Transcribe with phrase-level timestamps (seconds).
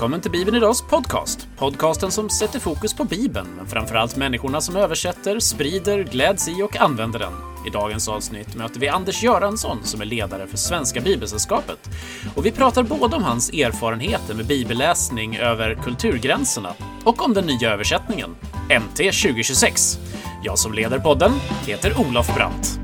[0.00, 1.48] Välkommen till Bibeln Idags podcast.
[1.56, 6.76] Podcasten som sätter fokus på Bibeln, men framförallt människorna som översätter, sprider, gläds i och
[6.76, 7.32] använder den.
[7.66, 11.90] I dagens avsnitt möter vi Anders Göransson som är ledare för Svenska Bibelsällskapet.
[12.36, 17.70] Och vi pratar både om hans erfarenheter med bibelläsning över kulturgränserna och om den nya
[17.70, 18.30] översättningen,
[18.68, 19.98] MT 2026.
[20.42, 21.32] Jag som leder podden
[21.66, 22.80] heter Olof Brandt.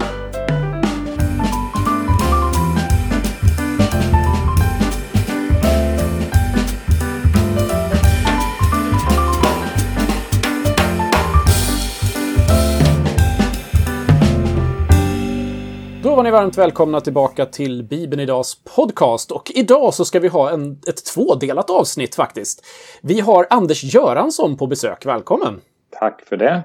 [16.27, 19.33] Ni varmt välkomna tillbaka till Bibeln Idags podcast.
[19.33, 22.67] Och idag så ska vi ha en, ett tvådelat avsnitt faktiskt.
[23.03, 25.07] Vi har Anders Göransson på besök.
[25.07, 25.61] Välkommen!
[26.01, 26.63] Tack för det.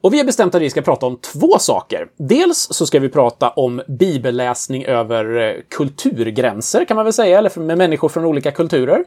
[0.00, 2.08] Och vi har bestämt att vi ska prata om två saker.
[2.16, 7.60] Dels så ska vi prata om bibelläsning över eh, kulturgränser kan man väl säga, eller
[7.60, 9.04] med människor från olika kulturer.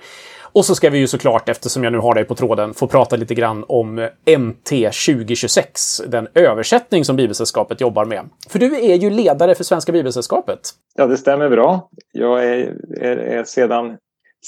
[0.56, 3.16] Och så ska vi ju såklart, eftersom jag nu har dig på tråden, få prata
[3.16, 8.30] lite grann om eh, MT 2026, den översättning som Bibelsällskapet jobbar med.
[8.50, 10.60] För du är ju ledare för Svenska Bibelsällskapet.
[10.96, 11.90] Ja, det stämmer bra.
[12.12, 13.98] Jag är, är, är sedan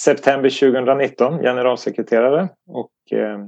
[0.03, 3.39] september 2019 generalsekreterare och eh,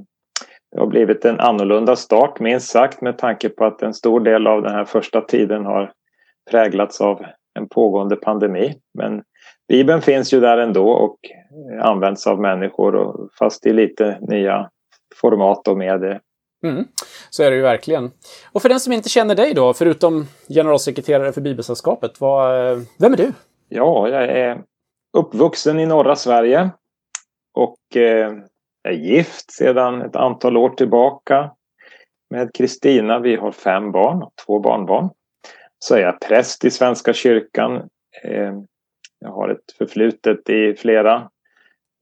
[0.72, 4.46] det har blivit en annorlunda start, minst sagt, med tanke på att en stor del
[4.46, 5.92] av den här första tiden har
[6.50, 7.20] präglats av
[7.58, 8.74] en pågående pandemi.
[8.98, 9.22] Men
[9.70, 11.18] Bibeln finns ju där ändå och
[11.82, 14.70] används av människor, fast i lite nya
[15.20, 16.20] format och medier.
[16.64, 16.84] Mm,
[17.30, 18.10] så är det ju verkligen.
[18.52, 23.16] Och för den som inte känner dig då, förutom generalsekreterare för Bibelsällskapet, vad, vem är
[23.16, 23.32] du?
[23.68, 24.62] Ja, jag är
[25.12, 26.70] uppvuxen i norra Sverige
[27.54, 28.32] och eh,
[28.88, 31.50] är gift sedan ett antal år tillbaka
[32.30, 33.18] med Kristina.
[33.18, 35.10] Vi har fem barn och två barnbarn.
[35.78, 37.76] Så är jag präst i Svenska kyrkan.
[38.22, 38.54] Eh,
[39.20, 41.30] jag har ett förflutet i flera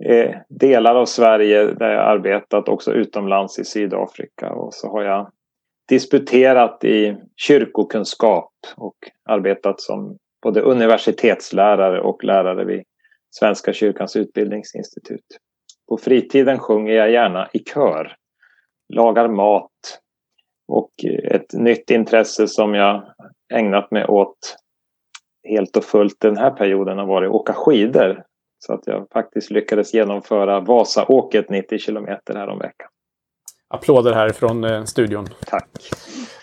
[0.04, 5.30] eh, delar av Sverige där jag arbetat också utomlands i Sydafrika och så har jag
[5.88, 12.84] disputerat i kyrkokunskap och arbetat som både universitetslärare och lärare vid
[13.30, 15.38] Svenska kyrkans utbildningsinstitut.
[15.88, 18.16] På fritiden sjunger jag gärna i kör,
[18.88, 20.00] lagar mat
[20.68, 20.92] och
[21.24, 23.14] ett nytt intresse som jag
[23.54, 24.56] ägnat mig åt
[25.48, 28.22] helt och fullt den här perioden har varit åka skidor.
[28.58, 32.88] Så att jag faktiskt lyckades genomföra Vasaåket 90 kilometer häromveckan.
[33.68, 35.28] Applåder härifrån eh, studion.
[35.46, 35.68] Tack.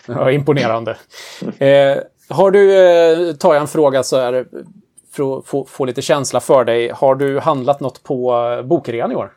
[0.08, 0.96] Ja, imponerande.
[1.58, 4.46] Eh, har du, eh, tar jag en fråga så här,
[5.12, 6.90] för att få, få lite känsla för dig.
[6.90, 9.32] Har du handlat något på eh, bokrean i år?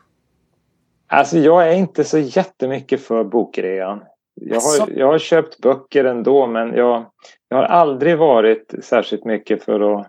[1.06, 4.02] Alltså jag är inte så jättemycket för bokrean.
[4.34, 7.04] Jag har, jag har köpt böcker ändå men jag,
[7.50, 10.06] jag har aldrig varit särskilt mycket för att,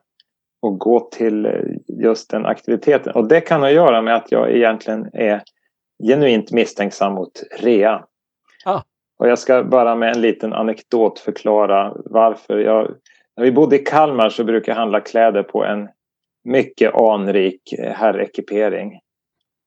[0.67, 1.47] att gå till
[1.87, 3.13] just den aktiviteten.
[3.13, 5.41] Och det kan ha att göra med att jag egentligen är
[6.07, 8.05] genuint misstänksam mot rea.
[8.65, 8.81] Ah.
[9.19, 12.59] Och jag ska bara med en liten anekdot förklara varför.
[12.59, 12.95] Jag,
[13.37, 15.89] när vi bodde i Kalmar så brukade jag handla kläder på en
[16.43, 18.99] mycket anrik herrekipering.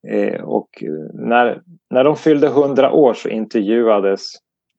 [0.09, 4.23] Eh, och när, när de fyllde 100 år så intervjuades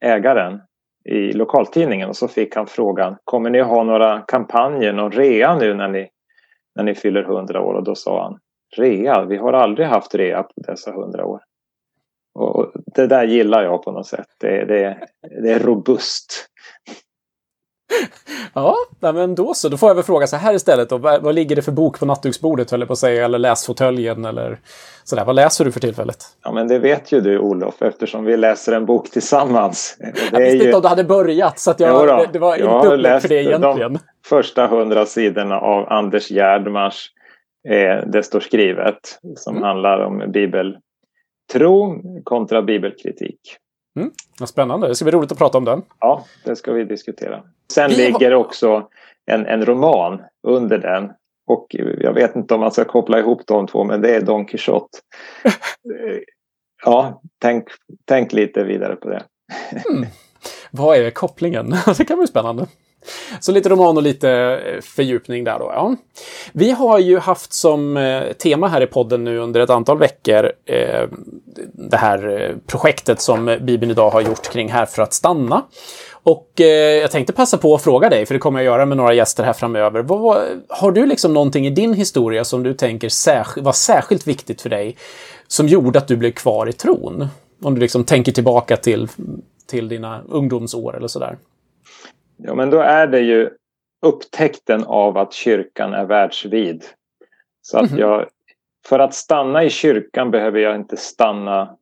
[0.01, 0.61] ägaren
[1.05, 5.73] i lokaltidningen och så fick han frågan Kommer ni ha några kampanjer, någon rea nu
[5.73, 6.09] när ni,
[6.75, 7.73] när ni fyller 100 år?
[7.73, 8.39] Och då sa han
[8.77, 9.25] Rea?
[9.25, 11.39] Vi har aldrig haft rea på dessa 100 år.
[12.39, 14.27] Och det där gillar jag på något sätt.
[14.39, 15.07] Det, det,
[15.43, 16.47] det är robust.
[18.53, 19.69] Ja, men då så.
[19.69, 20.89] Då får jag väl fråga så här istället.
[20.89, 20.97] Då.
[20.97, 24.59] Vad, ligger det för bok på nattduksbordet, höll jag på att säga, eller läsfåtöljen eller
[25.03, 25.25] sådär.
[25.25, 26.17] Vad läser du för tillfället?
[26.43, 29.97] Ja, men det vet ju du, Olof, eftersom vi läser en bok tillsammans.
[29.99, 30.63] Det jag visste ju...
[30.63, 33.43] inte om du hade börjat, så att jag, det, det var inte upplagt för det
[33.43, 33.93] egentligen.
[33.93, 37.09] De första hundra sidorna av Anders Gerdmars
[37.69, 39.63] eh, Det står skrivet, som mm.
[39.67, 43.39] handlar om bibeltro kontra bibelkritik.
[43.95, 44.87] Mm, vad spännande.
[44.87, 45.81] Det ska bli roligt att prata om den.
[45.99, 47.43] Ja, det ska vi diskutera.
[47.73, 48.89] Sen vi ligger också
[49.25, 51.11] en, en roman under den.
[51.47, 51.67] Och
[51.99, 54.99] jag vet inte om man ska koppla ihop de två, men det är Don Quijote.
[56.85, 57.67] ja, tänk,
[58.05, 59.23] tänk lite vidare på det.
[59.89, 60.05] mm.
[60.71, 61.69] Vad är kopplingen?
[61.97, 62.67] det kan bli spännande.
[63.39, 65.71] Så lite roman och lite eh, fördjupning där då.
[65.75, 65.95] Ja.
[66.53, 70.51] Vi har ju haft som eh, tema här i podden nu under ett antal veckor
[70.65, 71.07] eh,
[71.73, 75.63] det här eh, projektet som Bibeln idag har gjort kring Här för att stanna.
[76.11, 76.51] Och
[77.01, 79.43] jag tänkte passa på att fråga dig, för det kommer jag göra med några gäster
[79.43, 80.01] här framöver.
[80.01, 84.61] Vad, har du liksom någonting i din historia som du tänker särsk var särskilt viktigt
[84.61, 84.97] för dig
[85.47, 87.27] som gjorde att du blev kvar i tron?
[87.63, 89.07] Om du liksom tänker tillbaka till,
[89.67, 91.37] till dina ungdomsår eller sådär.
[92.37, 93.49] Ja, men då är det ju
[94.01, 96.85] upptäckten av att kyrkan är världsvid.
[97.61, 97.99] Så att mhm.
[97.99, 98.25] jag
[98.87, 101.77] för att stanna i kyrkan behöver jag inte stanna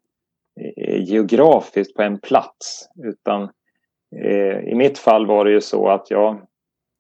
[0.99, 2.89] geografiskt på en plats.
[3.03, 3.43] Utan
[4.15, 6.41] eh, i mitt fall var det ju så att jag,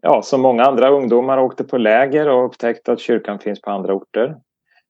[0.01, 3.93] ja, som många andra ungdomar, åkte på läger och upptäckte att kyrkan finns på andra
[3.93, 4.35] orter.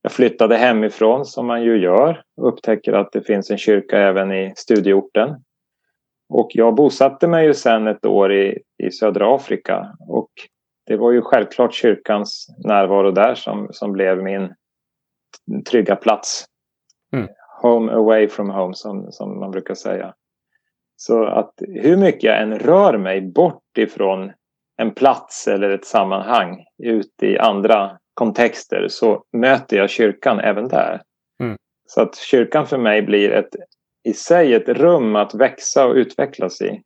[0.01, 4.31] Jag flyttade hemifrån som man ju gör och upptäcker att det finns en kyrka även
[4.31, 5.35] i studieorten.
[6.29, 10.29] Och jag bosatte mig ju sen ett år i, i södra Afrika och
[10.85, 14.53] det var ju självklart kyrkans närvaro där som, som blev min
[15.69, 16.45] trygga plats.
[17.13, 17.27] Mm.
[17.61, 20.13] Home away from home som, som man brukar säga.
[20.95, 24.31] Så att hur mycket jag än rör mig bort ifrån
[24.77, 31.01] en plats eller ett sammanhang ut i andra kontexter så möter jag kyrkan även där.
[31.39, 31.57] Mm.
[31.85, 33.49] Så att kyrkan för mig blir ett,
[34.03, 36.81] i sig ett rum att växa och utvecklas i.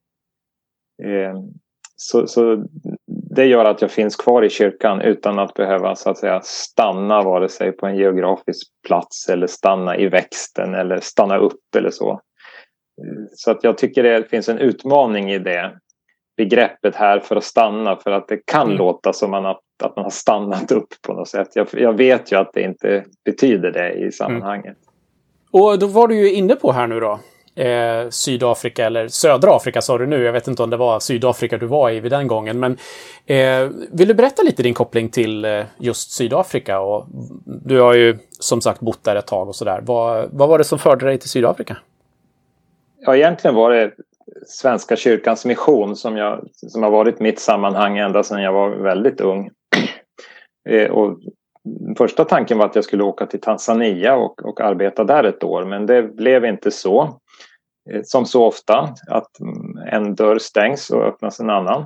[1.03, 1.33] Eh,
[1.95, 2.65] så, så
[3.35, 7.21] det gör att jag finns kvar i kyrkan utan att behöva så att säga stanna
[7.21, 12.21] vare sig på en geografisk plats eller stanna i växten eller stanna upp eller så.
[13.31, 15.79] Så att jag tycker det finns en utmaning i det
[16.37, 18.77] begreppet här för att stanna för att det kan mm.
[18.77, 21.55] låta som att, att man har stannat upp på något sätt.
[21.55, 24.77] Jag, jag, vet ju att det inte betyder det i sammanhanget.
[25.51, 27.19] Och då var du ju inne på här nu då
[27.57, 30.23] eh, Sydafrika eller södra Afrika sa du nu.
[30.23, 32.59] Jag vet inte om det var Sydafrika du var i vid den gången.
[32.59, 32.77] Men
[33.25, 36.79] eh, vill du berätta lite din koppling till eh, just Sydafrika?
[36.79, 37.05] Och
[37.45, 39.81] du har ju som sagt bott där ett tag och sådär.
[39.83, 41.77] Vad, vad var det som förde dig till Sydafrika?
[42.99, 43.91] Ja, egentligen var det
[44.47, 49.21] Svenska kyrkans mission som, jag, som har varit mitt sammanhang ända sedan jag var väldigt
[49.21, 49.49] ung.
[50.69, 51.19] Eh, och
[51.97, 55.65] första tanken var att jag skulle åka till Tanzania och, och arbeta där ett år
[55.65, 57.19] men det blev inte så.
[57.89, 59.31] Eh, som så ofta, att
[59.91, 61.85] en dörr stängs och öppnas en annan.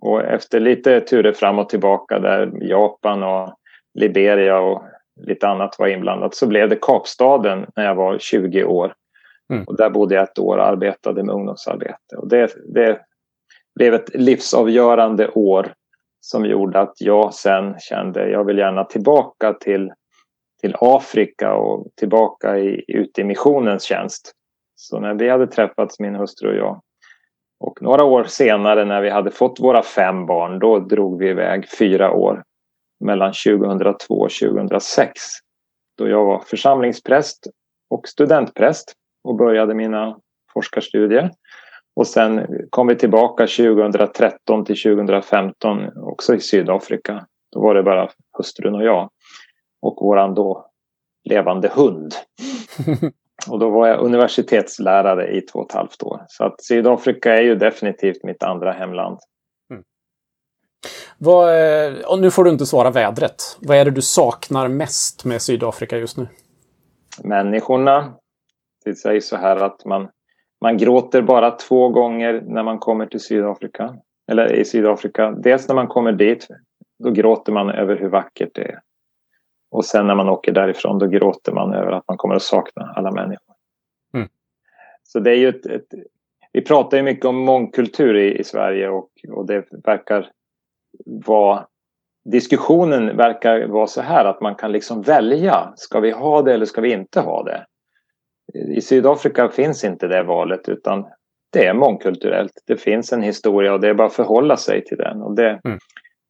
[0.00, 3.54] Och efter lite turer fram och tillbaka där Japan och
[3.94, 4.82] Liberia och
[5.20, 8.94] lite annat var inblandat så blev det Kapstaden när jag var 20 år.
[9.52, 9.64] Mm.
[9.64, 12.16] Och där bodde jag ett år och arbetade med ungdomsarbete.
[12.16, 13.00] Och det, det
[13.74, 15.72] blev ett livsavgörande år
[16.30, 19.92] som gjorde att jag sen kände att jag vill gärna tillbaka till,
[20.60, 24.32] till Afrika och tillbaka i, ut i missionens tjänst.
[24.74, 26.80] Så när vi hade träffats, min hustru och jag,
[27.60, 31.68] och några år senare när vi hade fått våra fem barn, då drog vi iväg
[31.78, 32.42] fyra år
[33.04, 35.20] mellan 2002 och 2006.
[35.98, 37.46] Då jag var församlingspräst
[37.90, 38.92] och studentpräst
[39.24, 40.18] och började mina
[40.52, 41.30] forskarstudier.
[41.98, 47.26] Och sen kom vi tillbaka 2013 till 2015 också i Sydafrika.
[47.52, 49.10] Då var det bara hustrun och jag
[49.82, 50.70] och våran då
[51.24, 52.14] levande hund.
[53.48, 56.24] Och då var jag universitetslärare i två och ett halvt år.
[56.28, 59.18] Så att Sydafrika är ju definitivt mitt andra hemland.
[59.70, 59.82] Mm.
[61.18, 61.48] Vad,
[62.04, 63.58] och nu får du inte svara vädret.
[63.60, 66.28] Vad är det du saknar mest med Sydafrika just nu?
[67.22, 68.14] Människorna.
[68.84, 70.08] Det sägs så här att man,
[70.60, 73.96] man gråter bara två gånger när man kommer till Sydafrika.
[74.30, 75.30] Eller i Sydafrika.
[75.30, 76.48] Dels när man kommer dit.
[77.04, 78.80] Då gråter man över hur vackert det är.
[79.70, 82.92] Och sen när man åker därifrån då gråter man över att man kommer att sakna
[82.96, 83.54] alla människor.
[84.14, 84.28] Mm.
[85.02, 85.86] Så det är ju ett, ett,
[86.52, 90.30] vi pratar ju mycket om mångkultur i, i Sverige och, och det verkar
[91.06, 91.66] vara
[92.24, 95.72] diskussionen verkar vara så här att man kan liksom välja.
[95.76, 97.66] Ska vi ha det eller ska vi inte ha det?
[98.54, 101.06] I Sydafrika finns inte det valet utan
[101.52, 102.52] det är mångkulturellt.
[102.66, 105.22] Det finns en historia och det är bara att förhålla sig till den.
[105.22, 105.78] Och det, mm.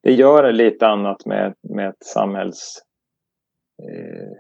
[0.03, 2.83] det gör lite annat med, med ett samhälls
[3.83, 4.33] Eh,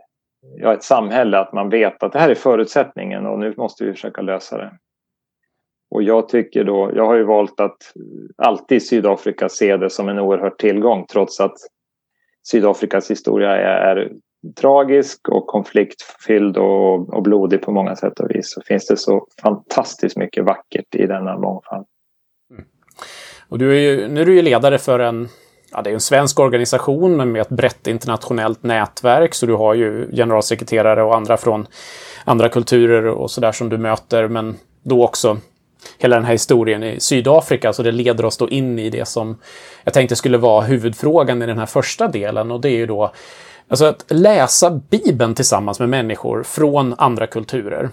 [0.56, 3.92] ja, ett samhälle att man vet att det här är förutsättningen och nu måste vi
[3.92, 4.72] försöka lösa det.
[5.90, 7.92] Och jag tycker då, jag har ju valt att
[8.36, 11.56] alltid i Sydafrika se det som en oerhörd tillgång trots att
[12.50, 14.12] Sydafrikas historia är, är
[14.60, 19.26] tragisk och konfliktfylld och, och, blodig på många sätt och vis så finns det så
[19.42, 21.86] fantastiskt mycket vackert i denna mångfald.
[22.50, 22.64] Mm.
[23.48, 25.28] Och du är ju, nu är du ju ledare för en
[25.72, 29.34] ja, det är en svensk organisation men med ett brett internationellt nätverk.
[29.34, 31.66] Så du har ju generalsekreterare och andra från
[32.24, 34.28] andra kulturer och sådär som du möter.
[34.28, 35.38] Men då också
[35.98, 37.72] hela den här historien i Sydafrika.
[37.72, 39.38] Så det leder oss då in i det som
[39.84, 42.50] jag tänkte skulle vara huvudfrågan i den här första delen.
[42.50, 43.12] Och det är ju då
[43.68, 47.90] alltså att läsa Bibeln tillsammans med människor från andra kulturer.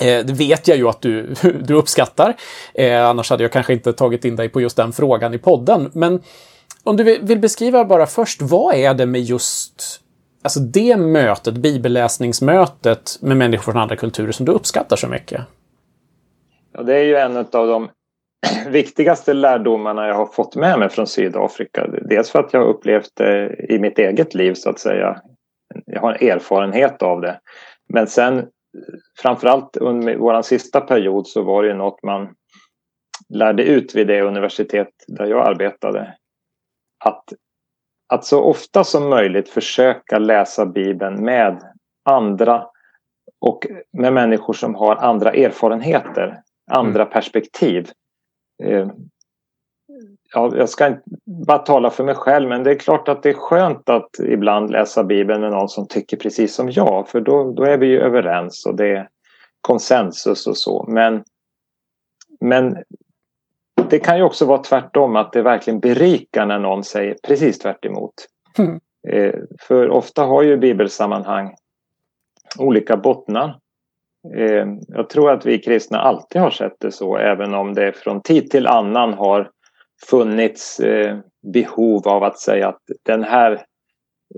[0.00, 2.36] Eh, det vet jag ju att du, du uppskattar.
[2.74, 5.90] Eh, annars hade jag kanske inte tagit in dig på just den frågan i podden.
[5.94, 6.22] Men
[6.82, 10.00] om du vill beskriva bara först, vad är det med just
[10.42, 15.40] alltså det mötet, bibelläsningsmötet med människor från andra kulturer som du uppskattar så mycket?
[16.72, 17.88] Ja, det är ju en av de
[18.68, 21.86] viktigaste lärdomarna jag har fått med mig från Sydafrika.
[21.86, 25.20] Dels för att jag har upplevt det i mitt eget liv så att säga
[25.86, 27.40] jag har en erfarenhet av det.
[27.88, 28.46] Men sen
[29.22, 32.34] framförallt under vår sista period så var det något man
[33.28, 36.14] lärde ut vid det universitet där jag arbetade.
[37.04, 37.24] Att,
[38.08, 41.62] att så ofta som möjligt försöka läsa Bibeln med
[42.04, 42.66] andra
[43.40, 47.12] och med människor som har andra erfarenheter, andra mm.
[47.12, 47.90] perspektiv.
[48.62, 48.88] Eh,
[50.32, 51.02] ja, jag ska inte
[51.46, 54.70] bara tala för mig själv men det är klart att det är skönt att ibland
[54.70, 58.00] läsa Bibeln med någon som tycker precis som jag för då, då är vi ju
[58.00, 59.08] överens och det är
[59.60, 60.86] konsensus och så.
[60.88, 61.24] Men,
[62.40, 62.76] men
[63.90, 67.84] det kan ju också vara tvärtom att det verkligen berikar när någon säger precis tvärt
[67.84, 68.14] emot.
[68.58, 68.80] Mm.
[69.08, 71.54] Eh, för ofta har ju bibelsammanhang
[72.58, 73.58] olika bottnar.
[74.32, 78.22] Eh, jag tror att vi kristna alltid har sett det så även om det från
[78.22, 79.50] tid till annan har
[80.06, 81.18] funnits eh,
[81.52, 83.52] behov av att säga att den här,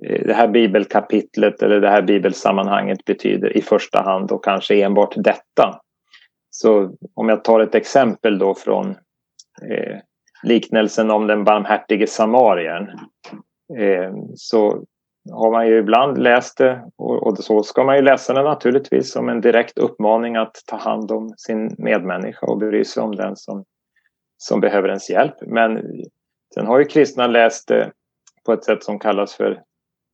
[0.07, 5.15] eh, det här bibelkapitlet eller det här bibelsammanhanget betyder i första hand och kanske enbart
[5.17, 5.81] detta.
[6.51, 8.91] Så om jag tar ett exempel då från
[9.71, 9.97] eh,
[10.43, 12.89] liknelsen om den barmhärtige samarien
[13.79, 14.85] eh, så
[15.33, 19.29] har man ju ibland läst det och, så ska man ju läsa det naturligtvis som
[19.29, 23.65] en direkt uppmaning att ta hand om sin medmänniska och bry sig om den som
[24.37, 25.35] som behöver ens hjälp.
[25.41, 25.83] Men
[26.55, 27.93] sen har ju kristna läst det
[28.47, 29.63] på ett sätt som kallas för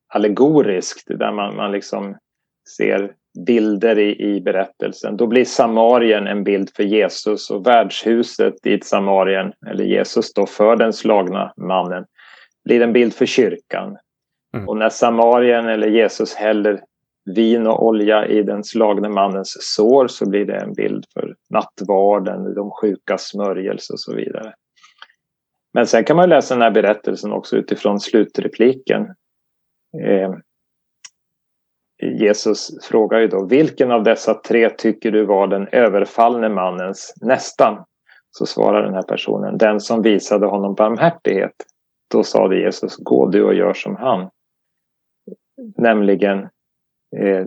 [0.07, 2.17] allegoriskt, där man, man liksom
[2.77, 3.13] ser
[3.45, 5.17] bilder i, i berättelsen.
[5.17, 10.75] Då blir Samarien en bild för Jesus och värdshuset dit Samarien, eller Jesus då, för
[10.75, 12.05] den slagna mannen,
[12.65, 13.97] blir en bild för kyrkan.
[14.53, 14.69] Mm.
[14.69, 16.83] Och när Samarien eller Jesus häller
[17.35, 22.53] vin och olja i den slagne mannens sår så blir det en bild för nattvarden,
[22.55, 24.53] de sjuka smörjelse och så vidare.
[25.73, 29.01] Men sen kan man läsa den här berättelsen också utifrån slutrepliken.
[30.03, 30.31] Eh,
[32.19, 37.85] Jesus frågar ju då, vilken av dessa tre tycker du var den överfallne mannens nästan?
[38.31, 41.53] Så svarar den här personen, den som visade honom barmhärtighet.
[42.11, 44.29] Då sade Jesus, gå du och gör som han.
[45.77, 46.49] Nämligen
[47.17, 47.45] Eh,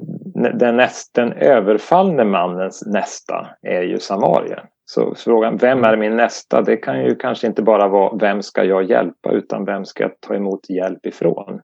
[0.55, 4.67] den, näst, den överfallne mannens nästa är ju Samarien.
[4.85, 6.63] Så frågan vem är min nästa?
[6.63, 10.21] Det kan ju kanske inte bara vara vem ska jag hjälpa utan vem ska jag
[10.21, 11.61] ta emot hjälp ifrån?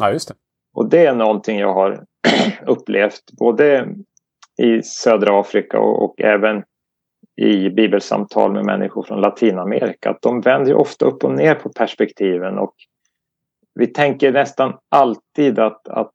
[0.00, 0.34] Ja, just det.
[0.74, 2.04] Och det är någonting jag har
[2.66, 3.88] upplevt både
[4.62, 6.62] i södra Afrika och, och, även
[7.40, 10.10] i bibelsamtal med människor från Latinamerika.
[10.10, 12.74] Att de vänder ofta upp och ner på perspektiven och
[13.78, 16.14] vi tänker nästan alltid att, att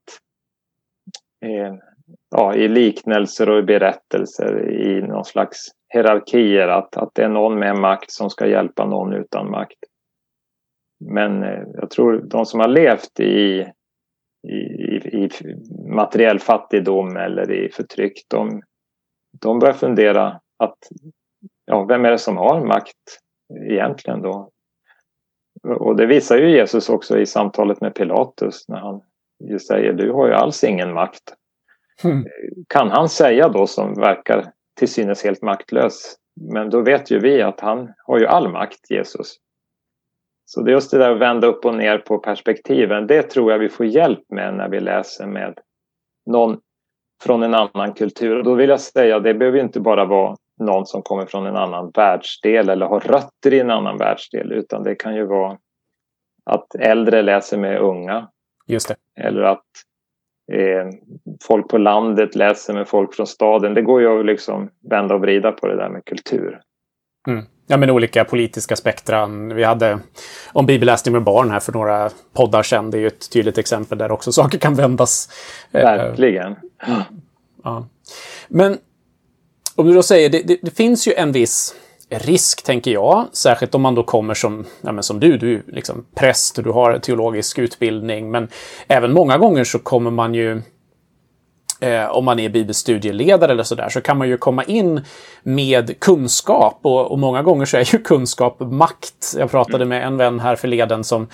[1.46, 1.76] eh,
[2.30, 5.58] ja, i liknelser och i berättelser i någon slags
[5.94, 9.80] hierarkier att, att det är någon med makt som ska hjälpa någon utan makt.
[11.06, 13.66] Men eh, jag tror de som har levt i,
[14.48, 15.30] i, i
[15.96, 18.62] materiell fattigdom eller i förtryck, de,
[19.42, 20.78] de börjar fundera att
[21.66, 23.20] ja, vem är det som har makt
[23.70, 24.50] egentligen då?
[25.68, 29.02] Och det visar ju Jesus också i samtalet med Pilatus när han
[29.50, 31.34] ju säger du har ju alls ingen makt.
[32.04, 32.26] Mm.
[32.68, 36.16] Kan han säga då som verkar till synes helt maktlös.
[36.54, 39.36] Men då vet ju vi att han har ju all makt, Jesus.
[40.46, 43.08] Så det är just det där att vända upp och ner på perspektiven.
[43.08, 45.60] Det tror jag vi får hjälp med när vi läser med
[46.26, 46.60] någon
[47.24, 48.38] från en annan kultur.
[48.38, 51.56] Och då vill jag säga, det behöver inte bara vara någon som kommer från en
[51.56, 55.58] annan världsdel eller har rötter i en annan världsdel, utan det kan ju vara
[56.46, 58.28] att äldre läser med unga
[58.68, 58.96] Just det.
[59.24, 59.66] Eller att
[60.54, 60.90] eh,
[61.44, 63.74] folk på landet läser med folk från staden.
[63.74, 66.62] Det går ju att liksom vända och vrida på det där med kultur.
[67.28, 67.46] Mm.
[67.68, 69.56] Ja, men olika politiska spektran.
[69.56, 70.00] Vi hade
[70.54, 72.92] om bibelläsning med barn här för några poddar sedan.
[72.92, 75.30] Det är ju ett tydligt exempel där också saker kan vändas.
[75.72, 76.52] Eh, Verkligen.
[76.88, 77.02] Eh,
[77.64, 77.88] ja.
[78.48, 78.78] Men
[79.76, 81.76] om du då säger, det, det, det finns ju en viss
[82.10, 83.28] risk, tänker jag.
[83.34, 86.64] Särskilt om man då kommer som, ja, men som du, du är liksom präst och
[86.64, 88.32] du har teologisk utbildning.
[88.32, 88.48] Men
[88.88, 90.62] även många gånger så kommer man ju
[91.80, 95.02] eh, om man är bibelstudieledare eller sådär, så kan man ju komma in
[95.44, 99.36] med kunskap och, och, många gånger så är ju kunskap makt.
[99.38, 101.28] Jag pratade med en vän här förleden som,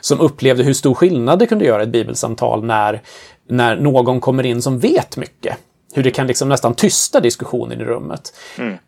[0.00, 3.02] som upplevde hur stor skillnad det kunde göra i ett bibelsamtal när,
[3.48, 5.56] när någon kommer in som vet mycket.
[5.94, 8.34] Hur det kan liksom nästan tysta diskussionen i rummet.
[8.58, 8.78] Mm.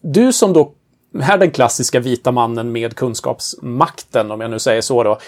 [0.00, 0.72] Du som då
[1.20, 5.18] här den klassiska vita mannen med kunskapsmakten, om jag nu säger så då.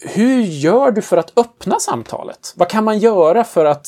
[0.00, 2.52] Hur gör du för att öppna samtalet?
[2.56, 3.86] Vad kan man göra för att,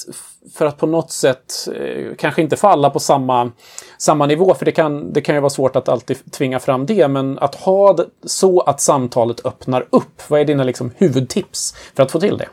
[0.54, 3.50] för att på något sätt eh, kanske inte falla på samma,
[3.98, 4.54] samma nivå?
[4.54, 7.54] För det kan, det kan ju vara svårt att alltid tvinga fram det, men att
[7.54, 10.22] ha det så att samtalet öppnar upp.
[10.28, 12.48] Vad är dina liksom, huvudtips för att få till det?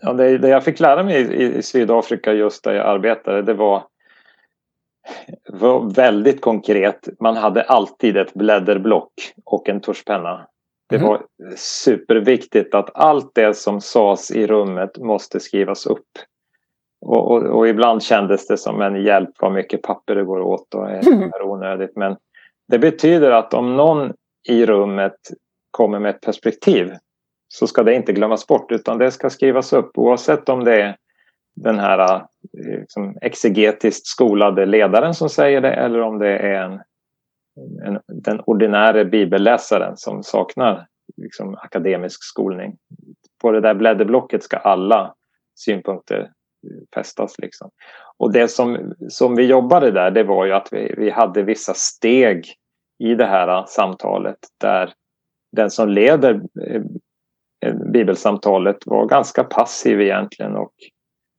[0.00, 3.54] Ja, det, det jag fick lära mig i, i, Sydafrika just där jag arbetade, det
[3.54, 3.84] var,
[5.48, 7.08] var väldigt konkret.
[7.20, 9.12] Man hade alltid ett blädderblock
[9.44, 10.46] och en tuschpenna.
[10.88, 11.08] Det mm.
[11.08, 11.22] var
[11.56, 16.08] superviktigt att allt det som sades i rummet måste skrivas upp.
[17.00, 20.74] Och, och, och, ibland kändes det som en hjälp vad mycket papper det går åt
[20.74, 21.96] och är onödigt.
[21.96, 22.16] Men
[22.68, 24.12] det betyder att om någon
[24.48, 25.16] i rummet
[25.70, 26.92] kommer med ett perspektiv
[27.52, 30.96] så ska det inte glömmas bort utan det ska skrivas upp oavsett om det är
[31.56, 36.80] den här eh, liksom, exegetiskt skolade ledaren som säger det eller om det är en,
[37.86, 42.76] en den ordinäre bibelläsaren som saknar liksom, akademisk skolning.
[43.40, 45.14] På det där blädderblocket ska alla
[45.54, 46.28] synpunkter eh,
[46.94, 47.38] fästas.
[47.38, 47.70] Liksom.
[48.16, 51.74] Och det som, som vi jobbade där det var ju att vi, vi hade vissa
[51.74, 52.54] steg
[52.98, 54.92] i det här eh, samtalet där
[55.52, 56.40] den som leder
[57.92, 60.72] bibelsamtalet var ganska passiv egentligen och,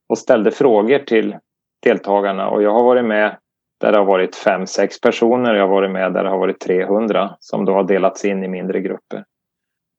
[0.09, 1.37] och ställde frågor till
[1.83, 2.49] deltagarna.
[2.49, 3.37] Och jag har varit med
[3.81, 5.55] där det har varit fem, sex personer.
[5.55, 8.47] Jag har varit med där det har varit 300 som då har delats in i
[8.47, 9.25] mindre grupper.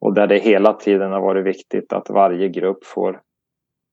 [0.00, 3.21] Och där det hela tiden har varit viktigt att varje grupp får,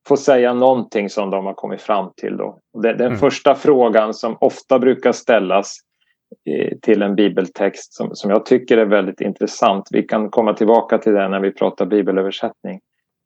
[0.07, 2.37] får säga någonting som de har kommit fram till.
[2.37, 2.59] Då.
[2.81, 3.19] Det, den mm.
[3.19, 5.77] första frågan som ofta brukar ställas
[6.81, 9.87] till en bibeltext som, som jag tycker är väldigt intressant.
[9.91, 12.81] Vi kan komma tillbaka till det när vi pratar bibelöversättning.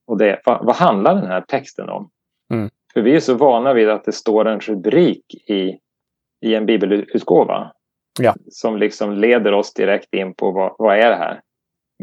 [0.07, 2.09] Och det, vad, vad handlar den här texten om?
[2.53, 2.69] Mm.
[2.93, 5.77] För vi är så vana vid att det står en rubrik i,
[6.41, 7.71] i en bibelutgåva.
[8.19, 8.35] Ja.
[8.49, 11.41] Som liksom leder oss direkt in på vad, vad är det här?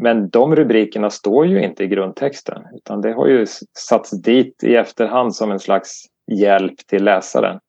[0.01, 3.45] Men de rubrikerna står ju inte i grundtexten utan det har ju
[3.77, 7.59] satts dit i efterhand som en slags hjälp till läsaren.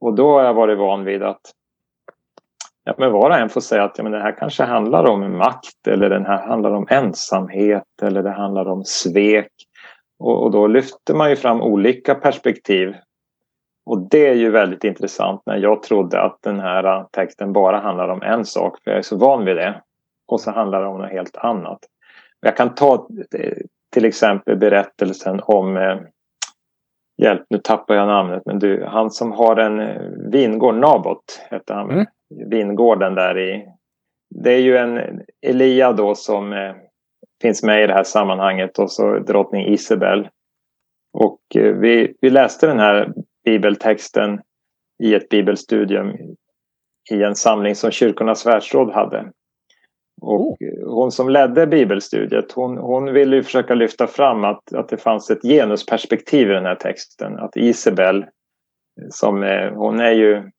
[0.00, 1.40] Och då har jag varit van vid att
[2.88, 5.38] ja, men var och en får säga att ja, men det här kanske handlar om
[5.38, 9.52] makt eller den här handlar om ensamhet eller det handlar om svek.
[10.18, 12.94] Och, och då lyfter man ju fram olika perspektiv.
[13.86, 18.08] Och det är ju väldigt intressant när jag trodde att den här texten bara handlar
[18.08, 19.82] om en sak, för jag är så van vid det.
[20.28, 21.78] Och så handlar det om något helt annat.
[22.40, 23.56] Jag kan ta eh,
[23.92, 25.96] till exempel berättelsen om eh,
[27.22, 31.74] Hjälp, nu tappar jag namnet, men du, han som har en eh, vingård, Nabot heter
[31.74, 31.90] han.
[31.90, 33.68] Mm vingården där i...
[34.30, 36.74] Det är ju en Elia då som eh,
[37.42, 40.28] finns med i det här sammanhanget och så drottning Isabel.
[41.12, 43.12] Och eh, vi, vi läste den här
[43.44, 44.40] bibeltexten
[45.02, 46.14] i ett bibelstudium
[47.10, 49.32] i en samling som Kyrkornas världsråd hade.
[50.20, 54.96] Och hon som ledde bibelstudiet hon, hon ville ju försöka lyfta fram att, att det
[54.96, 57.38] fanns ett genusperspektiv i den här texten.
[57.38, 58.26] Att Isabel,
[59.10, 59.42] som
[59.74, 60.50] hon är ju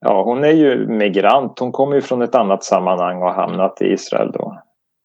[0.00, 1.58] Ja, hon är ju migrant.
[1.58, 4.62] Hon kommer ju från ett annat sammanhang och har hamnat i Israel då.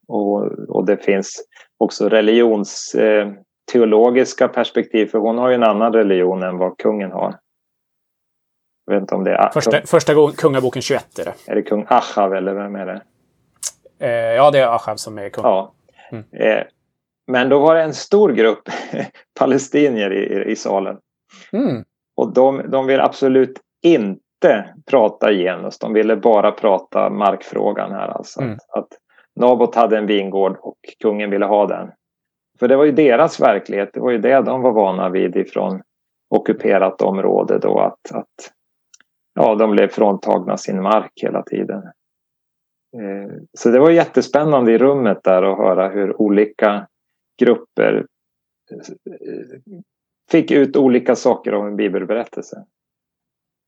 [0.07, 1.43] Och, och det finns
[1.77, 7.39] också religionsteologiska eh, perspektiv för hon har ju en annan religion än vad kungen har.
[8.85, 9.49] Jag vet inte om det är...
[9.49, 11.33] Första, första gången, Kungaboken 21 är det.
[11.47, 13.01] Är det kung Achav eller vem är det?
[13.99, 15.43] Eh, ja, det är Achav som är kung.
[15.43, 15.73] Ja.
[16.11, 16.23] Mm.
[16.33, 16.63] Eh,
[17.27, 18.69] men då var det en stor grupp
[19.39, 20.97] palestinier i, i salen.
[21.51, 21.83] Mm.
[22.15, 25.79] Och de, de vill absolut inte inte prata genus.
[25.79, 28.07] De ville bara prata markfrågan här.
[28.07, 28.41] Alltså.
[28.41, 28.53] Mm.
[28.53, 28.87] Att, att
[29.35, 31.91] Nabot hade en vingård och kungen ville ha den.
[32.59, 33.89] För det var ju deras verklighet.
[33.93, 35.81] Det var ju det de var vana vid ifrån
[36.29, 37.79] ockuperat område då.
[37.79, 38.51] Att, att
[39.35, 41.83] ja, de blev fråntagna sin mark hela tiden.
[42.95, 46.87] Eh, så det var jättespännande i rummet där att höra hur olika
[47.39, 48.05] grupper
[48.71, 48.95] eh,
[50.31, 52.65] fick ut olika saker av en bibelberättelse.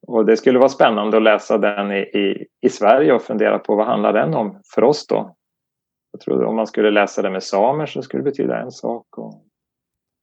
[0.07, 3.75] Och det skulle vara spännande att läsa den i, i, i Sverige och fundera på
[3.75, 5.35] vad handlar den om för oss då?
[6.11, 9.17] Jag tror om man skulle läsa den med samer så skulle det betyda en sak.
[9.17, 9.43] Och...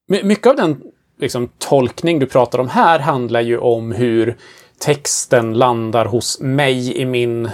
[0.09, 4.37] Mycket av den liksom, tolkning du pratar om här handlar ju om hur
[4.79, 7.51] texten landar hos mig i min,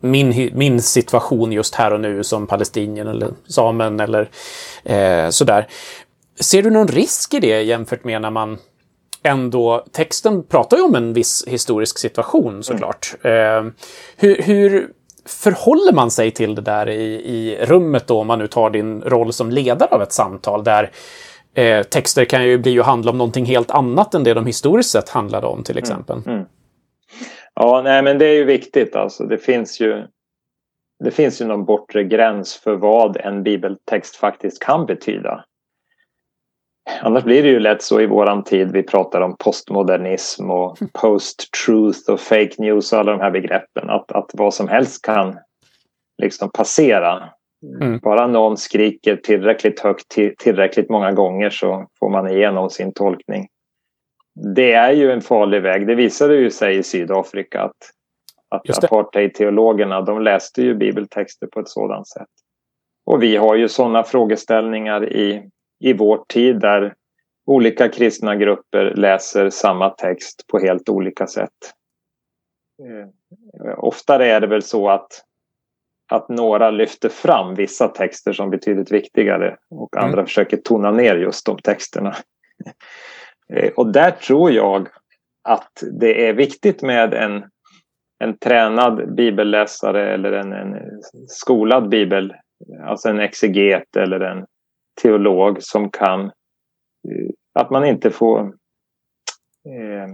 [0.00, 4.30] min, min situation just här och nu som palestinien eller samen eller
[4.84, 5.68] eh, sådär.
[6.40, 8.58] Ser du någon risk i det jämfört med när man
[9.22, 13.14] ändå, texten pratar ju om en viss historisk situation såklart.
[13.22, 13.66] Mm.
[13.66, 13.72] Eh,
[14.16, 14.88] hur, hur
[15.26, 19.00] förhåller man sig till det där i, i rummet då, om man nu tar din
[19.00, 20.90] roll som ledare av ett samtal där
[21.54, 24.90] eh, texter kan ju bli och handla om någonting helt annat än det de historiskt
[24.90, 25.82] sett handlade om till mm.
[25.82, 26.16] exempel.
[26.26, 26.34] Mm.
[26.34, 26.46] Mm.
[27.60, 29.24] Ja, nej men det är ju viktigt alltså.
[29.24, 30.06] Det finns ju
[31.04, 35.44] det finns ju någon bortre gräns för vad en bibeltext faktiskt kan betyda.
[37.00, 38.72] Annars blir det ju lätt så i våran tid.
[38.72, 43.90] Vi pratar om postmodernism och post-truth och fake news och alla de här begreppen.
[43.90, 45.38] Att, att vad som helst kan
[46.22, 47.28] liksom passera.
[47.80, 47.98] Mm.
[47.98, 53.48] Bara någon skriker tillräckligt högt tillräckligt många gånger så får man igenom sin tolkning.
[54.44, 55.86] Det är ju en farlig väg.
[55.86, 57.76] Det visade ju sig i Sydafrika att,
[58.48, 62.28] att apartheid-teologerna de läste ju bibeltexter på ett sådant sätt.
[63.06, 66.94] Och vi har ju sådana frågeställningar i, i vår tid där
[67.46, 71.74] olika kristna grupper läser samma text på helt olika sätt.
[72.82, 75.08] Eh, oftare är det väl så att,
[76.12, 80.26] att några lyfter fram vissa texter som betydligt viktigare och andra mm.
[80.26, 82.16] försöker tona ner just de texterna.
[83.54, 84.88] Eh, och där tror jag
[85.44, 87.44] att det är viktigt med en,
[88.18, 92.34] en tränad bibelläsare eller en, en skolad bibel,
[92.84, 94.46] alltså en exeget eller en
[95.02, 98.40] teolog som kan eh, att man inte får
[99.66, 100.08] eh,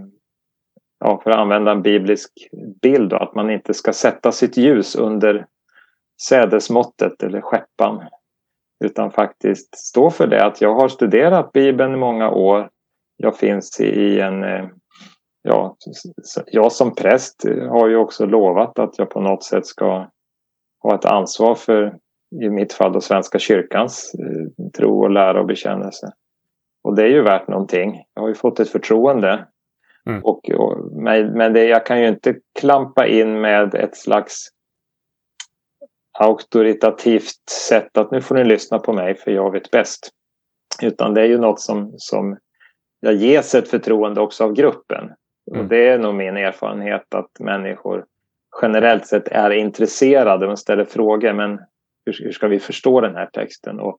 [0.99, 2.31] ja, för att använda en biblisk
[2.81, 5.47] bild, då, att man inte ska sätta sitt ljus under
[6.21, 8.03] sädesmåttet eller skeppan.
[8.85, 12.69] Utan faktiskt stå för det att jag har studerat Bibeln i många år.
[13.17, 14.43] Jag finns i en...
[14.43, 14.69] Eh,
[15.41, 15.77] ja,
[16.45, 20.09] jag som präst har ju också lovat att jag på något sätt ska
[20.83, 21.97] ha ett ansvar för,
[22.43, 26.11] i mitt fall, då Svenska kyrkans eh, tro och lära och bekännelse.
[26.83, 28.03] Och det är ju värt någonting.
[28.13, 29.45] Jag har ju fått ett förtroende
[30.09, 30.23] Mm.
[30.23, 30.91] Och, och,
[31.35, 34.47] men det, jag kan ju inte klampa in med ett slags
[36.19, 40.09] auktoritativt sätt att nu får ni lyssna på mig för jag vet bäst.
[40.81, 42.37] Utan det är ju något som, som
[43.05, 45.03] jag ges ett förtroende också av gruppen.
[45.51, 45.61] Mm.
[45.61, 48.05] Och det är nog min erfarenhet att människor
[48.61, 51.33] generellt sett är intresserade och ställer frågor.
[51.33, 51.59] Men
[52.05, 53.79] hur, hur ska vi förstå den här texten?
[53.79, 53.97] Och,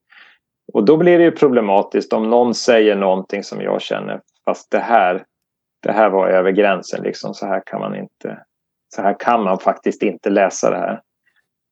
[0.73, 4.79] och då blir det ju problematiskt om någon säger någonting som jag känner fast det
[4.79, 5.25] här
[5.83, 7.03] det här var över gränsen.
[7.03, 7.35] Liksom.
[7.35, 8.45] Så, här kan man inte,
[8.95, 11.01] så här kan man faktiskt inte läsa det här.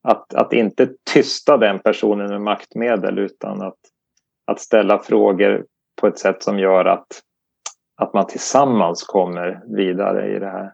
[0.09, 3.79] Att, att inte tysta den personen med maktmedel utan att,
[4.47, 5.65] att ställa frågor
[6.01, 7.07] på ett sätt som gör att,
[7.97, 10.73] att man tillsammans kommer vidare i det här.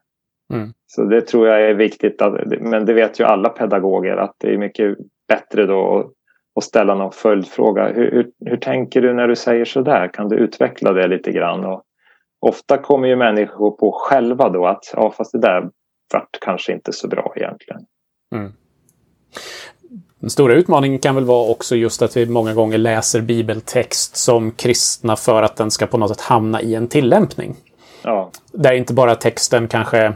[0.52, 0.72] Mm.
[0.86, 2.22] Så det tror jag är viktigt.
[2.22, 6.10] Att, men det vet ju alla pedagoger att det är mycket bättre då
[6.56, 7.88] att, ställa någon följdfråga.
[7.88, 10.08] Hur, hur, hur, tänker du när du säger så där?
[10.08, 11.64] Kan du utveckla det lite grann?
[11.64, 11.82] Och,
[12.40, 15.70] ofta kommer ju människor på själva då att ja, fast det där
[16.12, 17.80] vart kanske inte så bra egentligen.
[18.34, 18.52] Mm.
[20.20, 24.50] Den stora utmaningen kan väl vara också just att vi många gånger läser bibeltext som
[24.50, 27.56] kristna för att den ska på något sätt hamna i en tillämpning.
[28.02, 28.30] Ja.
[28.52, 30.12] Där inte bara texten kanske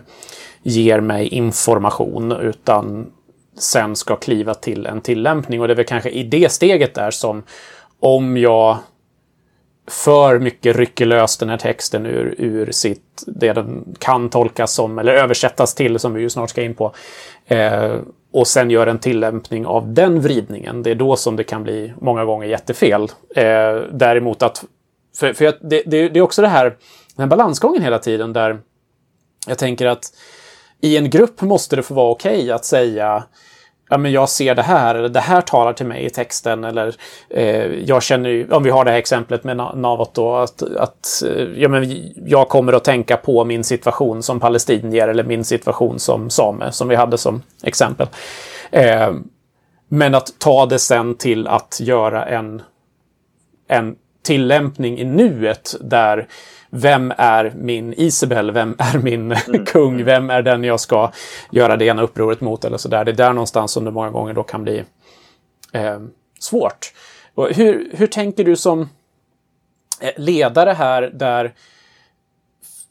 [0.62, 3.06] ger mig information utan
[3.58, 5.60] sen ska kliva till en tillämpning.
[5.60, 7.42] Och det är väl kanske i det steget där som
[8.00, 8.78] om jag
[9.86, 14.98] för mycket rycker lös den här texten ur, ur sitt, det den kan tolkas som,
[14.98, 16.94] eller översättas till, som vi ju snart ska in på.
[17.46, 17.94] Eh,
[18.34, 20.82] och sen gör en tillämpning av den vridningen.
[20.82, 23.02] Det är då som det kan bli många gånger jättefel.
[23.36, 24.64] Eh, däremot att,
[25.16, 26.64] för, för jag, det, det, det, är också det här,
[27.16, 28.60] den här balansgången hela tiden där
[29.46, 30.12] jag tänker att
[30.80, 33.24] i en grupp måste det få vara okej okay att säga
[33.94, 36.94] ja, men jag ser det här, eller det här talar till mig i texten, eller
[37.30, 41.22] eh, jag känner ju, om vi har det här exemplet med Navot då, att, att
[41.26, 45.98] eh, ja, men jag kommer att tänka på min situation som palestinier eller min situation
[45.98, 48.06] som same, som vi hade som exempel.
[48.70, 49.12] Eh,
[49.88, 52.62] men att ta det sen till att göra en,
[53.68, 56.26] en tillämpning i nuet där
[56.70, 58.50] vem är min Isabel?
[58.50, 59.64] Vem är min mm.
[59.66, 60.04] kung?
[60.04, 61.12] Vem är den jag ska
[61.50, 62.64] göra det ena upproret mot?
[62.64, 63.04] Eller så där.
[63.04, 64.84] Det är där någonstans som det många gånger då kan bli
[65.72, 66.00] eh,
[66.38, 66.92] svårt.
[67.34, 68.80] Och hur, hur tänker du som
[70.00, 71.52] eh, ledare här där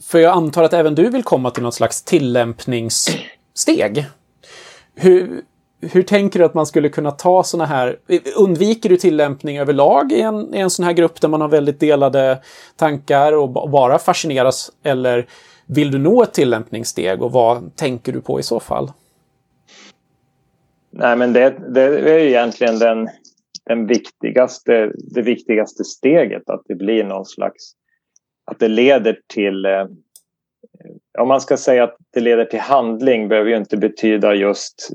[0.04, 4.06] för jag antar att även du vill komma till något slags tillämpningssteg.
[4.96, 5.42] Hur,
[5.92, 7.98] hur tänker du att man skulle kunna ta sådana här...
[8.38, 11.80] Undviker du tillämpning överlag i en, i en sån här grupp där man har väldigt
[11.80, 12.40] delade
[12.76, 14.72] tankar och bara fascineras?
[14.84, 15.26] Eller
[15.66, 18.92] vill du nå ett tillämpningssteg och vad tänker du på i så fall?
[20.92, 23.10] Nej, men det, det är egentligen den,
[23.66, 27.74] den viktigaste, det viktigaste steget, att det blir någon slags...
[28.46, 29.86] Att det leder till eh,
[31.20, 34.90] om man ska säga att det leder till handling behöver ju inte betyda just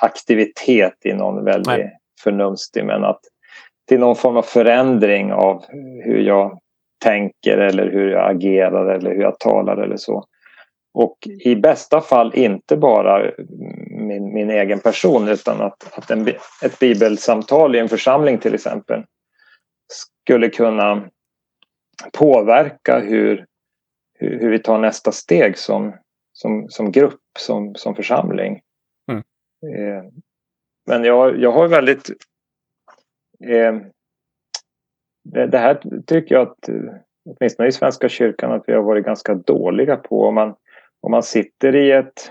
[0.00, 1.98] aktivitet i någon väldigt Nej.
[2.22, 3.20] förnumstig men att
[3.88, 5.64] till någon form av förändring av
[6.04, 6.58] hur jag
[7.04, 10.24] tänker eller hur jag agerar eller hur jag talar eller så.
[10.94, 13.30] Och i bästa fall inte bara
[13.90, 16.28] min, min egen person utan att, att en,
[16.62, 19.02] ett bibelsamtal i en församling till exempel
[19.92, 21.02] skulle kunna
[22.12, 23.46] påverka hur
[24.18, 25.94] hur, hur vi tar nästa steg som,
[26.32, 28.60] som, som grupp, som, som församling.
[29.10, 29.22] Mm.
[29.74, 30.04] Eh,
[30.86, 32.10] men jag, jag har väldigt...
[33.44, 33.76] Eh,
[35.24, 36.68] det, det, här tycker jag att,
[37.30, 40.22] åtminstone i Svenska kyrkan, att vi har varit ganska dåliga på.
[40.22, 40.54] Om man,
[41.00, 42.30] om man sitter i ett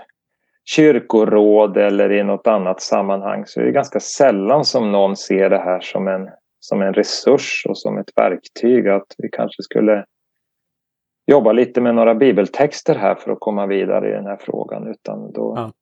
[0.64, 5.58] kyrkoråd eller i något annat sammanhang så är det ganska sällan som någon ser det
[5.58, 8.88] här som en, som en resurs och som ett verktyg.
[8.88, 10.04] Att vi kanske skulle
[11.26, 14.88] jobba lite med några bibeltexter här för att komma vidare i den här frågan.
[14.88, 15.72] Utan då, ja.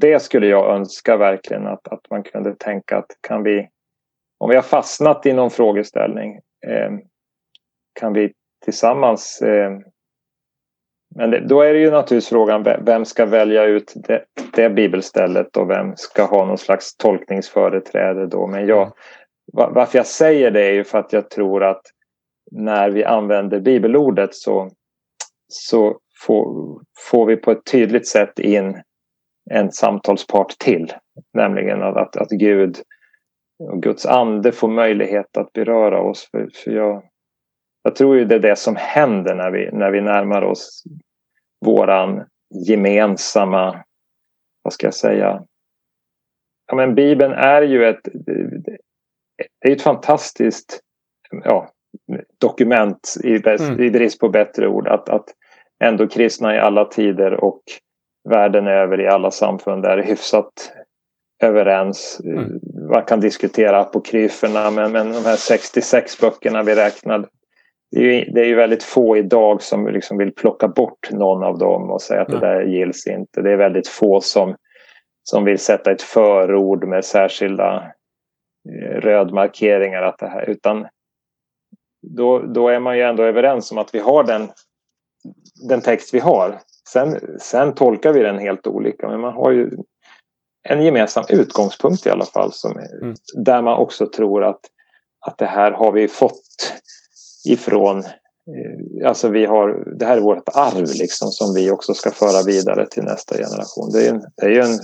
[0.00, 3.68] Det skulle jag önska verkligen att, att man kunde tänka att kan vi,
[4.38, 6.34] om vi har fastnat i någon frågeställning,
[6.66, 6.90] eh,
[8.00, 8.32] kan vi
[8.64, 9.70] tillsammans eh,
[11.14, 15.56] men det, då är det ju naturligtvis frågan vem ska välja ut det, det bibelstället
[15.56, 18.46] och vem ska ha någon slags tolkningsföreträde då.
[18.46, 18.92] Men jag,
[19.52, 21.82] varför jag säger det är ju för att jag tror att
[22.50, 24.70] när vi använder bibelordet så,
[25.48, 26.80] så får,
[27.10, 28.82] får vi på ett tydligt sätt in
[29.50, 30.92] en samtalspart till.
[31.32, 32.76] Nämligen att, att, Gud
[33.58, 36.28] och Guds ande får möjlighet att beröra oss.
[36.30, 37.02] För, för jag,
[37.82, 40.84] jag tror ju det är det som händer när vi, när vi närmar oss
[41.64, 42.24] våran
[42.68, 43.84] gemensamma,
[44.62, 45.44] vad ska jag säga,
[46.66, 48.08] ja men Bibeln är ju ett,
[49.60, 50.80] det är ett fantastiskt
[51.44, 51.70] ja,
[52.40, 53.80] dokument i, mm.
[53.80, 54.88] i brist på bättre ord.
[54.88, 55.24] Att, att
[55.84, 57.62] ändå kristna i alla tider och
[58.28, 60.72] världen över i alla samfund är hyfsat
[61.42, 62.20] överens.
[62.24, 62.60] Mm.
[62.90, 67.28] Man kan diskutera apokryferna men, men de här 66 böckerna vi räknade
[67.90, 71.42] det är, ju, det är ju väldigt få idag som liksom vill plocka bort någon
[71.42, 72.40] av dem och säga att mm.
[72.40, 73.42] det där gills inte.
[73.42, 74.56] Det är väldigt få som,
[75.22, 77.92] som vill sätta ett förord med särskilda
[78.68, 80.02] eh, rödmarkeringar.
[80.02, 80.86] Att det här, utan
[82.06, 84.48] då, då är man ju ändå överens om att vi har den,
[85.68, 86.60] den text vi har.
[86.88, 89.70] Sen, sen tolkar vi den helt olika men man har ju
[90.68, 93.14] en gemensam utgångspunkt i alla fall som mm.
[93.44, 94.60] där man också tror att,
[95.26, 96.72] att det här har vi fått
[97.48, 102.10] ifrån eh, Alltså vi har, det här är vårt arv liksom som vi också ska
[102.10, 103.90] föra vidare till nästa generation.
[103.92, 104.78] Det är, en, det är en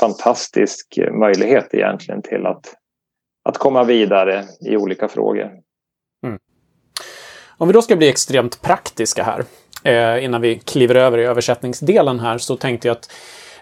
[0.00, 2.74] fantastisk möjlighet egentligen till att,
[3.44, 5.61] att komma vidare i olika frågor.
[7.62, 9.44] Om vi då ska bli extremt praktiska här
[9.84, 13.10] eh, innan vi kliver över i översättningsdelen här så tänkte jag att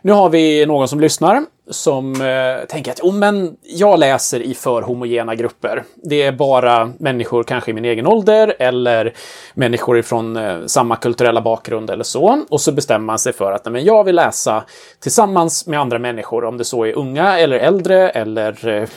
[0.03, 4.55] nu har vi någon som lyssnar som eh, tänker att oh, men jag läser i
[4.55, 5.85] för homogena grupper.
[5.95, 9.15] Det är bara människor kanske i min egen ålder eller
[9.55, 12.45] människor ifrån eh, samma kulturella bakgrund eller så.
[12.51, 14.65] Och så bestämmer man sig för att nej, men jag vill läsa
[15.01, 18.89] tillsammans med andra människor, om det så är unga eller äldre eller eh,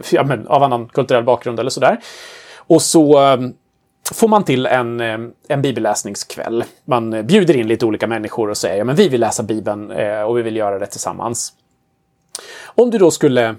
[0.10, 2.00] ja, men, av annan kulturell bakgrund eller sådär.
[2.56, 3.36] Och så eh,
[4.12, 6.64] får man till en, eh, en bibelläsningskväll.
[6.84, 10.38] Man bjuder in lite olika människor och säger ja, vi vill läsa Bibeln eh, och
[10.38, 11.52] vi vill göra det tillsammans.
[12.64, 13.54] Om du då skulle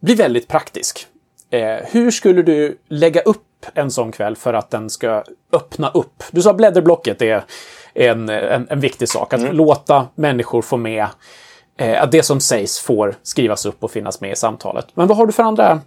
[0.00, 1.06] bli väldigt praktisk,
[1.50, 6.22] eh, hur skulle du lägga upp en sån kväll för att den ska öppna upp?
[6.30, 7.44] Du sa blädderblocket är
[7.94, 9.56] en, en, en viktig sak, att mm.
[9.56, 11.06] låta människor få med
[11.98, 14.86] att det som sägs får skrivas upp och finnas med i samtalet.
[14.94, 15.80] Men vad har du för andra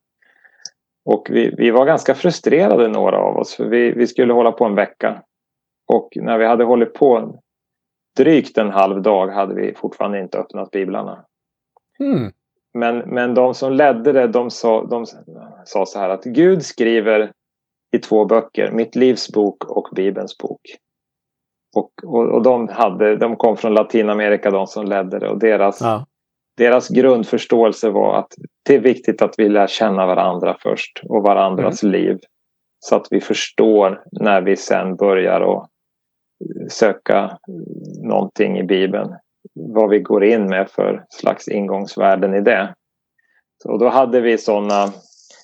[1.05, 4.65] Och vi, vi var ganska frustrerade några av oss för vi, vi skulle hålla på
[4.65, 5.23] en vecka.
[5.93, 7.41] Och när vi hade hållit på
[8.17, 11.25] drygt en halv dag hade vi fortfarande inte öppnat biblarna.
[12.01, 12.33] Mm.
[12.75, 15.07] Men, men de som ledde det, de sa, de
[15.65, 17.33] sa så här att Gud skriver
[17.97, 20.61] i två böcker, Mitt livs bok och Bibelns bok.
[21.77, 25.29] Och, och, och de, hade, de kom från Latinamerika, de som ledde det.
[25.29, 26.07] Och deras, ja.
[26.57, 28.35] deras grundförståelse var att
[28.67, 31.93] det är viktigt att vi lär känna varandra först och varandras mm.
[31.93, 32.19] liv.
[32.79, 35.72] Så att vi förstår när vi sen börjar att
[36.69, 37.39] söka
[38.03, 39.15] någonting i Bibeln.
[39.55, 42.75] Vad vi går in med för slags ingångsvärden i det.
[43.65, 44.93] Och då hade vi sådana,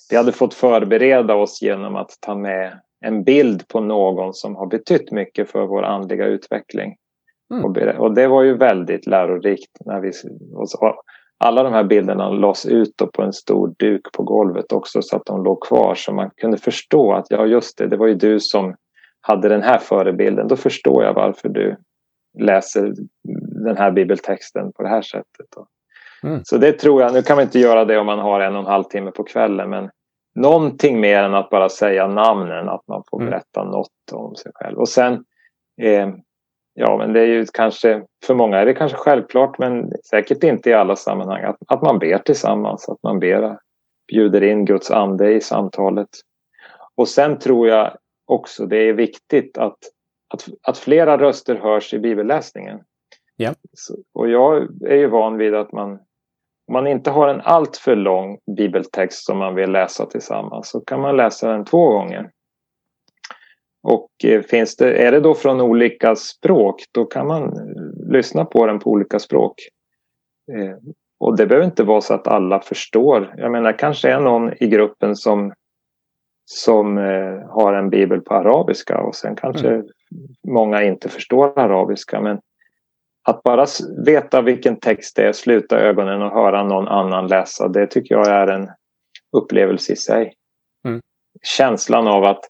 [0.09, 4.67] vi hade fått förbereda oss genom att ta med en bild på någon som har
[4.67, 6.95] betytt mycket för vår andliga utveckling.
[7.53, 7.65] Mm.
[7.99, 9.71] Och det var ju väldigt lärorikt.
[9.85, 10.11] När vi,
[11.37, 15.25] alla de här bilderna lades ut på en stor duk på golvet också så att
[15.25, 18.39] de låg kvar så man kunde förstå att ja just det, det var ju du
[18.39, 18.75] som
[19.29, 21.75] hade den här förebilden, då förstår jag varför du
[22.39, 22.93] läser
[23.65, 25.47] den här bibeltexten på det här sättet.
[26.23, 26.41] Mm.
[26.43, 28.59] Så det tror jag, nu kan man inte göra det om man har en och
[28.59, 29.89] en halv timme på kvällen men
[30.35, 33.31] någonting mer än att bara säga namnen, att man får mm.
[33.31, 33.71] berätta mm.
[33.71, 34.77] något om sig själv.
[34.77, 35.13] Och sen,
[35.81, 36.09] eh,
[36.73, 40.69] ja men det är ju kanske, för många är det kanske självklart men säkert inte
[40.69, 43.57] i alla sammanhang, att, att man ber tillsammans, att man ber,
[44.11, 46.09] bjuder in Guds ande i samtalet.
[46.95, 47.97] Och sen tror jag
[48.29, 49.77] också det är viktigt att,
[50.33, 52.79] att, att flera röster hörs i bibelläsningen.
[53.35, 53.53] Ja.
[53.73, 55.99] Så, och jag är ju van vid att man
[56.69, 61.01] om man inte har en alltför lång bibeltext som man vill läsa tillsammans så kan
[61.01, 62.31] man läsa den två gånger.
[63.83, 68.45] Och eh, finns det, är det då från olika språk då kan man eh, lyssna
[68.45, 69.53] på den på olika språk.
[70.51, 70.77] Eh,
[71.19, 73.33] och det behöver inte vara så att alla förstår.
[73.37, 75.53] Jag menar kanske är någon i gruppen som,
[76.51, 76.97] som
[77.49, 79.85] har en bibel på arabiska och sen kanske mm.
[80.47, 82.21] många inte förstår arabiska.
[82.21, 82.39] Men
[83.27, 83.65] att bara
[84.05, 88.27] veta vilken text det är, sluta ögonen och höra någon annan läsa, det tycker jag
[88.27, 88.69] är en
[89.37, 90.33] upplevelse i sig.
[90.87, 91.01] Mm.
[91.43, 92.43] Känslan av att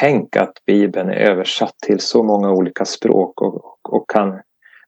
[0.00, 4.40] tänka att Bibeln är översatt till så många olika språk och, och, och kan,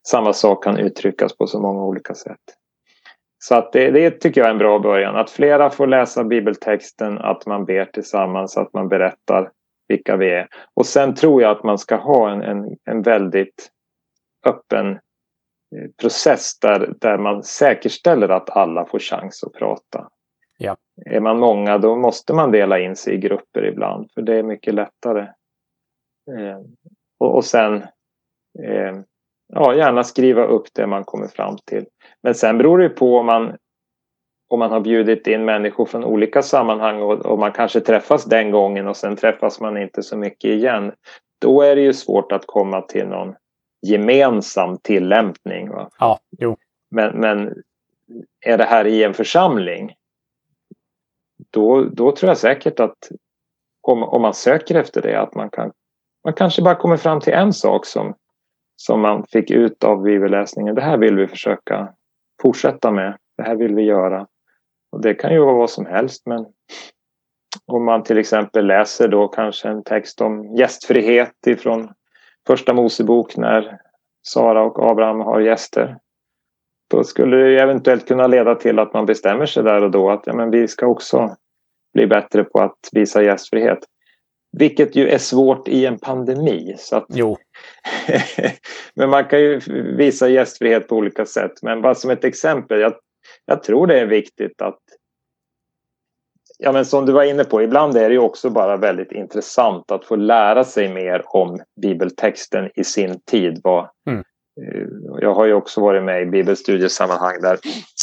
[0.09, 2.41] samma sak kan uttryckas på så många olika sätt.
[3.49, 5.17] Så att det, det, tycker jag är en bra början.
[5.17, 9.51] Att flera får läsa bibeltexten, att man ber tillsammans, att man berättar
[9.89, 10.49] vilka vi är.
[10.75, 13.71] Och sen tror jag att man ska ha en, en, en väldigt
[14.47, 14.99] öppen
[15.77, 20.09] Eh, process där, där man säkerställer att alla får chans att prata.
[20.59, 20.77] Ja.
[21.07, 24.43] Är man många då måste man dela in sig i grupper ibland för det är
[24.43, 25.23] mycket lättare.
[26.39, 26.59] Eh,
[27.19, 27.75] och, och, sen
[28.65, 28.97] eh,
[29.49, 31.87] ja, gärna skriva upp det man kommer fram till.
[32.23, 33.57] Men sen beror det på om man,
[34.49, 38.51] om man har bjudit in människor från olika sammanhang och, och man kanske träffas den
[38.51, 40.93] gången och sen träffas man inte så mycket igen.
[41.41, 43.35] Då är det ju svårt att komma till någon
[43.87, 45.71] gemensam tillämpning.
[45.71, 45.91] Va?
[45.99, 46.57] Ja, jo.
[46.91, 47.55] Men, men
[48.41, 49.95] är det här i en församling
[51.51, 52.97] då, då tror jag säkert att
[53.81, 55.73] om, om man söker efter det att man kan
[56.25, 58.15] man kanske bara kommer fram till en sak som,
[58.77, 60.75] som man fick ut av bibelläsningen.
[60.75, 61.89] Det här vill vi försöka
[62.43, 63.17] fortsätta med.
[63.37, 64.27] Det här vill vi göra.
[64.93, 66.47] Och det kan ju vara vad som helst men
[67.67, 71.89] om man till exempel läser då kanske en text om gästfrihet ifrån
[72.47, 73.79] första Mosebok när
[74.27, 75.99] Sara och Abraham har gäster.
[76.91, 80.27] Då skulle det eventuellt kunna leda till att man bestämmer sig där och då att
[80.27, 81.37] ja, men vi ska också
[81.95, 83.79] bli bättre på att visa gästfrihet.
[84.59, 86.75] Vilket ju är svårt i en pandemi.
[86.79, 87.07] Så att...
[87.09, 87.37] Jo.
[88.95, 89.61] men man kan ju
[89.97, 91.53] visa gästfrihet på olika sätt.
[91.63, 92.81] Men bara som ett exempel.
[92.81, 92.95] Jag,
[93.47, 94.79] jag tror det är viktigt att
[96.59, 100.05] ja, men som du var inne på, ibland är det också bara väldigt intressant att
[100.05, 103.61] få lära sig mer om bibeltexten i sin tid.
[103.65, 104.25] Vad, mm.
[104.63, 104.87] Eh,
[105.21, 107.59] jag har ju också varit med i bibelstudiesammanhang där,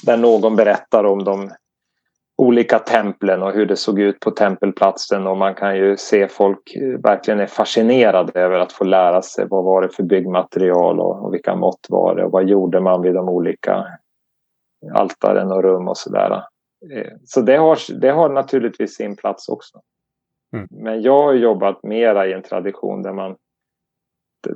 [0.06, 1.52] där någon berättar om de
[2.38, 6.76] olika templen och hur det såg ut på tempelplatsen och man kan ju se folk
[6.76, 11.26] eh, verkligen är fascinerade över att få lära sig vad var det för byggmaterial och,
[11.26, 13.86] och vilka mått var det och vad gjorde man vid de olika
[14.94, 16.44] altaren och rum och sådär.
[16.94, 19.82] Eh, så det har, det har naturligtvis sin plats också.
[20.56, 20.68] Mm.
[20.72, 23.36] Men jag har jobbat mera i en tradition där man,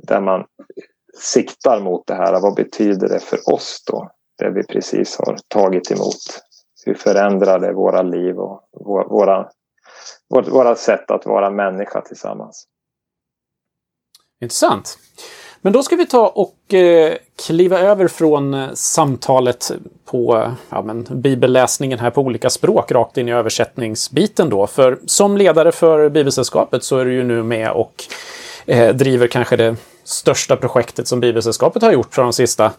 [0.03, 0.45] där man
[1.19, 2.41] siktar mot det här.
[2.41, 4.09] Vad betyder det för oss då?
[4.37, 6.46] Det vi precis har tagit emot.
[6.88, 8.62] Hur förändrar det våra liv och
[9.10, 9.50] våra,
[10.30, 12.67] vårt, våra sätt att vara människa tillsammans?
[14.41, 14.97] Intressant.
[15.62, 17.13] Men då ska vi ta och eh,
[17.45, 19.71] kliva över från eh, samtalet
[20.06, 24.67] på eh, ja, men, bibelläsningen här på olika språk rakt in i översättningsbiten då.
[24.67, 28.04] För som ledare för Bibelsällskapet så är du ju nu med och
[28.65, 32.71] eh, driver kanske det största projektet som Bibelsällskapet har gjort för de sista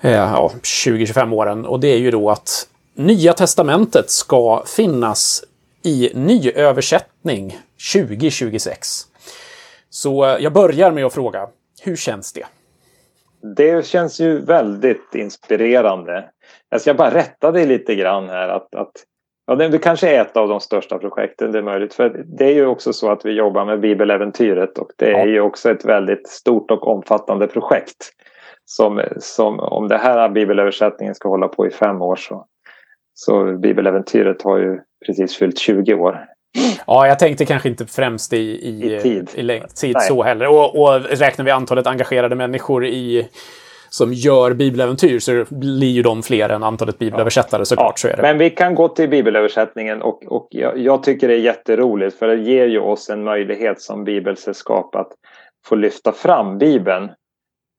[0.00, 1.66] eh, ja, 20-25 åren.
[1.66, 2.66] Och det är ju då att
[3.00, 5.44] Nya Testamentet ska finnas
[5.82, 7.58] i nyöversättning
[7.94, 8.88] 2026.
[9.90, 11.48] Så eh, jag börjar med att fråga,
[11.82, 12.46] hur känns det?
[13.56, 16.24] Det känns ju väldigt inspirerande.
[16.70, 18.48] Jag ska bara rätta dig lite grann här.
[18.48, 18.92] Att, att,
[19.46, 21.94] ja, det kanske är ett av de största projekten, det är möjligt.
[21.94, 25.40] För det är ju också så att vi jobbar med Bibeläventyret och det är ju
[25.40, 28.12] också ett väldigt stort och omfattande projekt.
[28.64, 32.46] Som, som om det här bibelöversättningen ska hålla på i fem år så,
[33.20, 36.26] så Bibeläventyret har ju precis fyllt 20 år.
[36.86, 40.48] Ja, jag tänkte kanske inte främst i, i, I tid, i tid så heller.
[40.48, 43.28] Och, och räknar vi antalet engagerade människor i
[43.90, 47.92] som gör bibeläventyr så blir ju de fler än antalet bibelöversättare såklart.
[47.92, 48.22] Ja, så är det.
[48.22, 52.26] Men vi kan gå till bibelöversättningen och, och jag, jag, tycker det är jätteroligt för
[52.26, 55.12] det ger ju oss en möjlighet som bibelsällskap att
[55.66, 57.10] få lyfta fram bibeln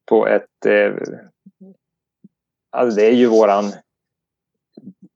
[0.10, 0.66] på ett...
[0.66, 0.94] Eh,
[2.78, 3.72] alltså det är ju våran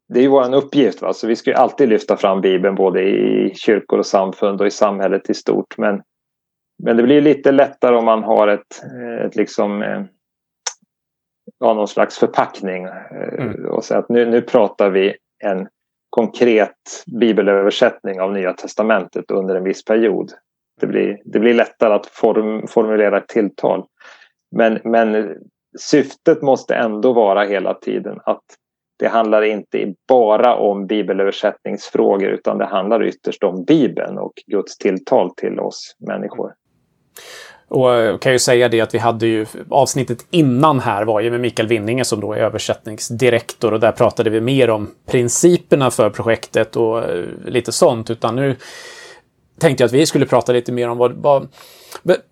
[0.08, 1.01] det är ju vår uppgift.
[1.01, 1.14] Va?
[1.14, 4.72] Så vi ska ju alltid lyfta fram Bibeln både i kyrkor och samfund och i
[4.72, 5.78] samhället i stort.
[5.78, 6.01] Men,
[6.84, 8.84] men det blir lite lättare om man har ett,
[9.26, 10.03] ett liksom, eh,
[11.60, 12.84] ja, någon slags förpackning.
[12.84, 13.66] Eh, mm.
[13.66, 15.68] Och säga att nu, nu pratar vi en
[16.10, 20.32] konkret bibelöversättning av Nya Testamentet under en viss period.
[20.82, 23.86] Det blir, det blir lättare att form, formulera ett tilltal.
[24.56, 25.38] Men, men
[25.80, 28.43] syftet måste ändå vara hela tiden att
[28.97, 35.35] det handlar inte bara om bibelöversättningsfrågor utan det handlar ytterst om Bibeln och Guds tilltal
[35.35, 36.53] till oss människor.
[37.67, 41.19] Och eh, jag kan ju säga det att vi hade ju avsnittet innan här var
[41.19, 45.91] ju med Mikael Winninge som då är översättningsdirektor och där pratade vi mer om principerna
[45.91, 48.09] för projektet och eh, lite sånt.
[48.09, 48.55] Utan nu
[49.59, 51.47] tänkte jag att vi skulle prata lite mer om vad, vad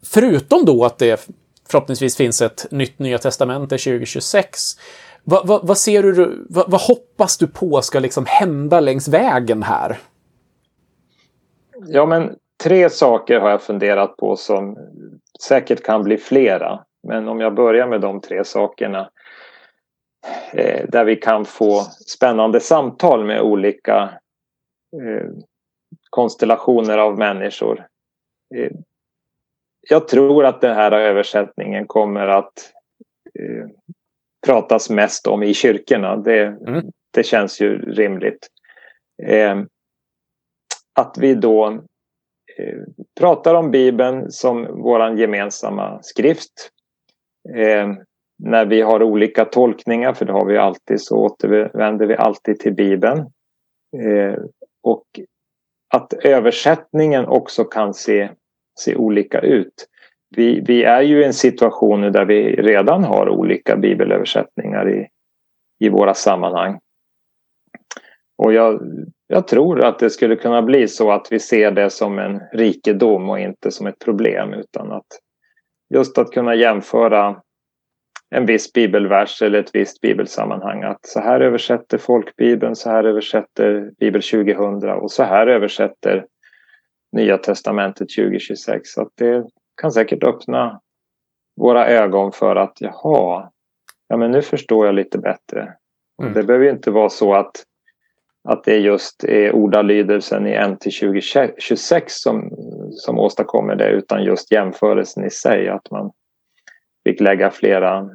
[0.05, 1.27] förutom då att det
[1.69, 4.59] förhoppningsvis finns ett nytt Nya Testamente 2026.
[5.23, 9.63] Vad, vad, vad ser du, vad, vad, hoppas du på ska liksom hända längs vägen
[9.63, 9.97] här?
[11.87, 14.77] Ja, men tre saker har jag funderat på som
[15.41, 16.85] säkert kan bli flera.
[17.07, 19.09] Men om jag börjar med de tre sakerna
[20.53, 24.13] eh, där vi kan få spännande samtal med olika
[25.01, 25.29] eh,
[26.09, 27.87] konstellationer av människor.
[28.55, 28.71] Eh,
[29.89, 32.71] jag tror att den här översättningen kommer att
[33.39, 33.67] eh,
[34.45, 36.17] pratas mest om i kyrkorna.
[36.17, 36.85] Det, mm.
[37.13, 38.47] det känns ju rimligt.
[39.27, 39.61] Eh,
[40.99, 41.67] att vi då
[42.57, 42.79] eh,
[43.19, 46.69] pratar om Bibeln som vår gemensamma skrift.
[47.55, 47.87] Eh,
[48.43, 52.73] när vi har olika tolkningar, för det har vi alltid, så återvänder vi alltid till
[52.73, 53.19] Bibeln.
[54.03, 54.35] Eh,
[54.83, 55.05] och
[55.93, 58.29] att översättningen också kan se,
[58.79, 59.87] se olika ut
[60.37, 65.07] vi, vi är ju i en situation nu där vi redan har olika bibelöversättningar i,
[65.79, 66.79] i våra sammanhang.
[68.37, 68.81] Och jag,
[69.27, 73.29] jag tror att det skulle kunna bli så att vi ser det som en rikedom
[73.29, 75.07] och inte som ett problem utan att
[75.93, 77.41] just att kunna jämföra
[78.35, 80.83] en viss bibelvers eller ett visst bibelsammanhang.
[80.83, 86.25] Att så här översätter folkbibeln, så här översätter Bibel 2000 och så här översätter
[87.11, 88.89] Nya Testamentet 2026.
[88.89, 89.45] Så att det,
[89.81, 90.81] kan säkert öppna
[91.55, 93.51] våra ögon för att jaha,
[94.07, 95.73] ja men nu förstår jag lite bättre.
[96.21, 96.33] Mm.
[96.33, 97.51] Det behöver inte vara så att,
[98.49, 102.49] att det just är ordalydelsen i NT 2026 som,
[102.91, 106.11] som åstadkommer det utan just jämförelsen i sig, att man
[107.03, 108.09] fick lägga flera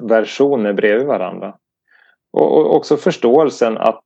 [0.00, 1.58] versioner bredvid varandra.
[2.32, 4.04] Och, och också förståelsen att,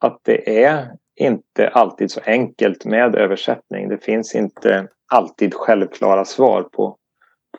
[0.00, 3.88] att det är inte alltid så enkelt med översättning.
[3.88, 6.96] Det finns inte alltid självklara svar på,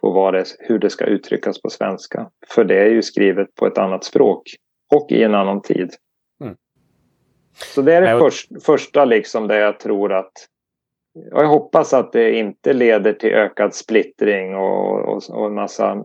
[0.02, 2.30] på det, hur det ska uttryckas på svenska.
[2.48, 4.42] För det är ju skrivet på ett annat språk
[4.96, 5.94] och i en annan tid.
[6.44, 6.56] Mm.
[7.56, 10.32] Så det är det först, första liksom det jag tror att
[11.34, 16.04] och jag hoppas att det inte leder till ökad splittring och, och, och en massa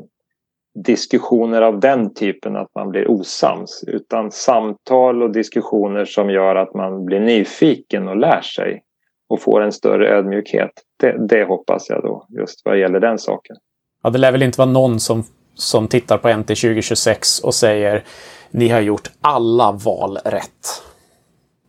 [0.84, 6.74] diskussioner av den typen att man blir osams utan samtal och diskussioner som gör att
[6.74, 8.82] man blir nyfiken och lär sig
[9.31, 10.70] och får en större ödmjukhet.
[11.01, 13.57] Det, det hoppas jag då, just vad gäller den saken.
[14.03, 15.24] Ja, det lär väl inte vara någon som,
[15.55, 18.05] som tittar på NT 2026 och säger
[18.51, 20.83] ni har gjort alla val rätt.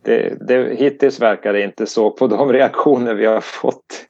[0.04, 4.06] Det, det, hittills verkar det inte så på de reaktioner vi har fått.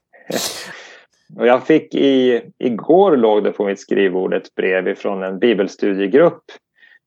[1.38, 6.44] Och jag fick i, igår låg det på mitt skrivbord ett brev från en bibelstudiegrupp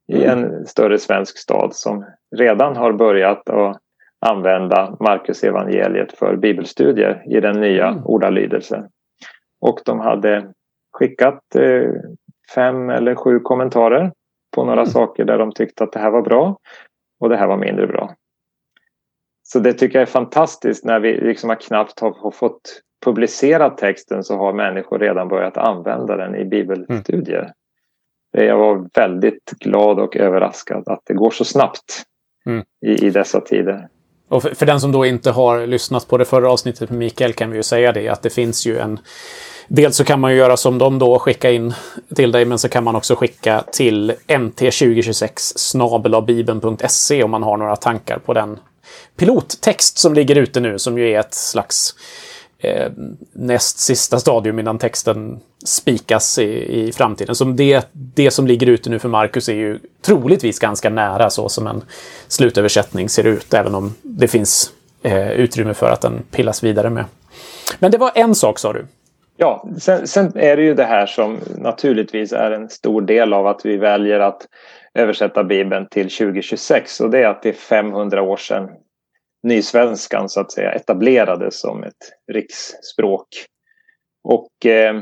[0.08, 0.30] i mm.
[0.30, 3.82] en större svensk stad som redan har börjat att
[4.26, 8.06] använda Marcus evangeliet för bibelstudier i den nya mm.
[8.06, 8.90] ordalydelsen.
[9.62, 10.54] Och de hade
[10.94, 11.92] skickat eh,
[12.56, 14.12] fem eller sju kommentarer
[14.56, 14.92] på några mm.
[14.92, 16.58] saker där de tyckte att det här var bra
[17.20, 18.16] och det här var mindre bra.
[19.44, 24.24] Så det tycker jag är fantastiskt när vi liksom har knappt har fått publicera texten
[24.24, 27.42] så har människor redan börjat använda den i bibelstudier.
[27.42, 28.48] Mm.
[28.48, 32.04] Jag var väldigt glad och överraskad att det går så snabbt
[32.46, 32.64] mm.
[32.86, 33.88] i, i dessa tider.
[34.30, 37.34] Och för, för, den som då inte har lyssnat på det förra avsnittet med Mikael
[37.34, 39.00] kan vi ju säga det att det finns ju en
[39.68, 41.74] Dels så kan man ju göra som de då, skicka in
[42.16, 47.76] till dig, men så kan man också skicka till mt2026 bibeln.se om man har några
[47.76, 48.60] tankar på den
[49.18, 51.96] pilottext som ligger ute nu, som ju är ett slags
[52.60, 52.92] eh,
[53.34, 57.36] näst sista stadium innan texten spikas i, i framtiden.
[57.36, 61.50] Så det, det som ligger ute nu för Marcus är ju troligtvis ganska nära så
[61.50, 61.84] som en
[62.28, 64.72] slutöversättning ser ut, även om det finns
[65.04, 67.06] eh, utrymme för att den pillas vidare med.
[67.80, 68.86] Men det var en sak sa du.
[69.38, 73.48] Ja, sen, sen, är det ju det här som naturligtvis är en stor del av
[73.48, 74.48] att vi väljer att
[74.94, 78.70] översätta Bibeln till 2026 och det är att det är 500 år sedan
[79.46, 83.28] nysvenskan så att säga etablerades som ett riksspråk.
[84.24, 85.02] Och eh,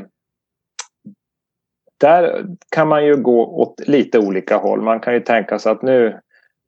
[2.00, 4.82] där kan man ju gå åt lite olika håll.
[4.82, 6.20] Man kan ju tänka sig att nu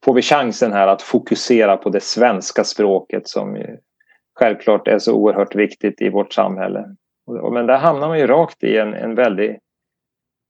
[0.05, 3.67] får vi chansen här att fokusera på det svenska språket som
[4.39, 6.85] självklart är så oerhört viktigt i vårt samhälle.
[7.53, 9.57] Men där hamnar man ju rakt i en, en väldigt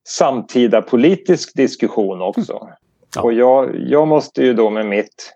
[0.09, 2.59] samtida politisk diskussion också.
[2.63, 2.75] Mm.
[3.15, 3.23] Ja.
[3.23, 5.33] Och jag, jag måste ju då med mitt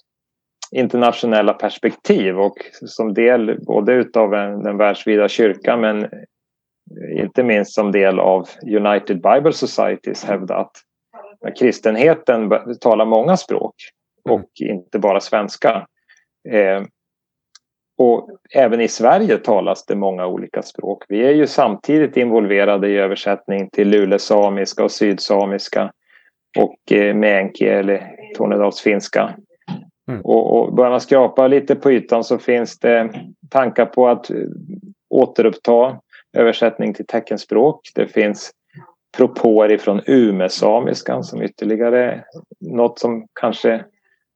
[0.77, 2.57] internationella perspektiv och
[2.87, 6.09] som del både utav den världsvida kyrkan men
[7.17, 10.77] inte minst som del av United Bible Societies hävda att
[11.59, 12.51] kristenheten
[12.81, 13.75] talar många språk
[14.25, 14.75] och mm.
[14.75, 15.87] inte bara svenska.
[16.49, 16.83] Eh,
[17.99, 21.05] och även i Sverige talas det många olika språk.
[21.09, 25.93] Vi är ju samtidigt involverade i översättning till lulesamiska och sydsamiska
[26.59, 28.03] och eh, meänkieli
[28.37, 29.35] tornedalsfinska.
[30.11, 30.21] Mm.
[30.21, 33.11] Och, och börjar man skrapa lite på ytan så finns det
[33.49, 34.31] tankar på att
[35.11, 35.99] återuppta
[36.33, 37.81] översättning till teckenspråk.
[37.95, 38.51] Det finns
[39.17, 42.25] propåer ifrån umesamiskan som ytterligare
[42.61, 43.85] något som kanske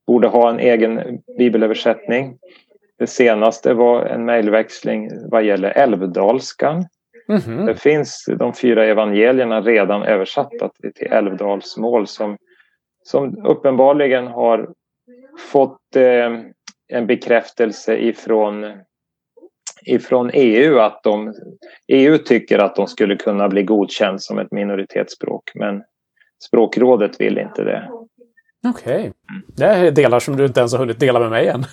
[0.06, 2.38] borde ha en egen bibelöversättning.
[2.98, 6.84] Det senaste var en mejlväxling vad gäller älvdalskan.
[7.28, 7.66] Mm -hmm.
[7.66, 12.36] Det finns de fyra evangelierna redan översatta till älvdalsmål som,
[13.02, 14.68] som uppenbarligen har
[15.38, 16.30] fått eh,
[16.88, 18.64] en bekräftelse ifrån,
[19.86, 21.34] ifrån EU att de,
[21.88, 25.82] EU tycker att de skulle kunna bli godkänd som ett minoritetsspråk men
[26.46, 27.90] språkrådet vill inte det.
[28.66, 28.98] Okej.
[28.98, 29.12] Okay.
[29.56, 31.64] Det är delar som du inte ens har hunnit dela med mig än.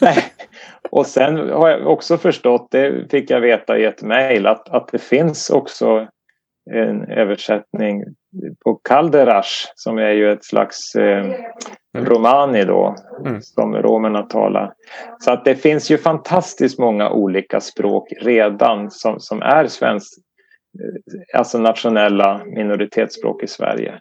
[0.91, 4.87] Och sen har jag också förstått, det fick jag veta i ett mejl, att, att
[4.91, 6.07] det finns också
[6.71, 8.03] en översättning
[8.63, 11.25] på Kalderash som är ju ett slags eh.
[11.93, 13.41] Romani då mm.
[13.41, 14.73] som romerna talar.
[15.19, 20.13] Så att det finns ju fantastiskt många olika språk redan som, som är svensk,
[20.79, 23.99] eh, alltså nationella minoritetsspråk i Sverige.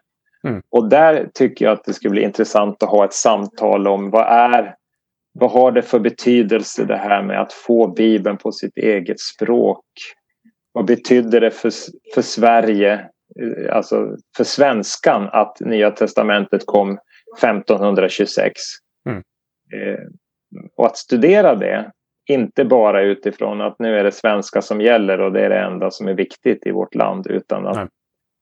[0.49, 0.63] Mm.
[0.71, 4.27] Och där tycker jag att det skulle bli intressant att ha ett samtal om vad
[4.27, 4.75] är
[5.33, 9.85] vad har det för betydelse det här med att få Bibeln på sitt eget språk?
[10.73, 11.73] Vad betydde det för,
[12.15, 12.93] för Sverige,
[13.41, 16.99] eh, alltså för svenskan att Nya Testamentet kom
[17.39, 18.61] 1526?
[19.07, 19.23] Mm.
[19.75, 20.05] Eh,
[20.77, 21.91] och att studera det,
[22.29, 25.91] inte bara utifrån att nu är det svenska som gäller och det är det enda
[25.91, 27.87] som är viktigt i vårt land utan att Nej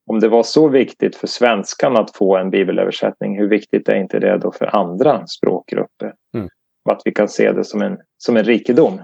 [0.09, 4.19] om det var så viktigt för svenskan att få en bibelöversättning, hur viktigt är inte
[4.19, 6.15] det då för andra språkgrupper?
[6.35, 6.49] Mm.
[6.85, 9.01] Och att vi kan se det som en, som en rikedom.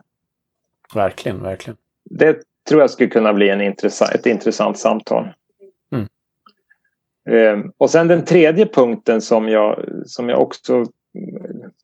[0.95, 1.76] Verkligen, verkligen.
[2.11, 5.32] Det tror jag skulle kunna bli en intressant, ett intressant samtal.
[7.30, 10.84] Ehm, och sen den tredje punkten som jag, som jag också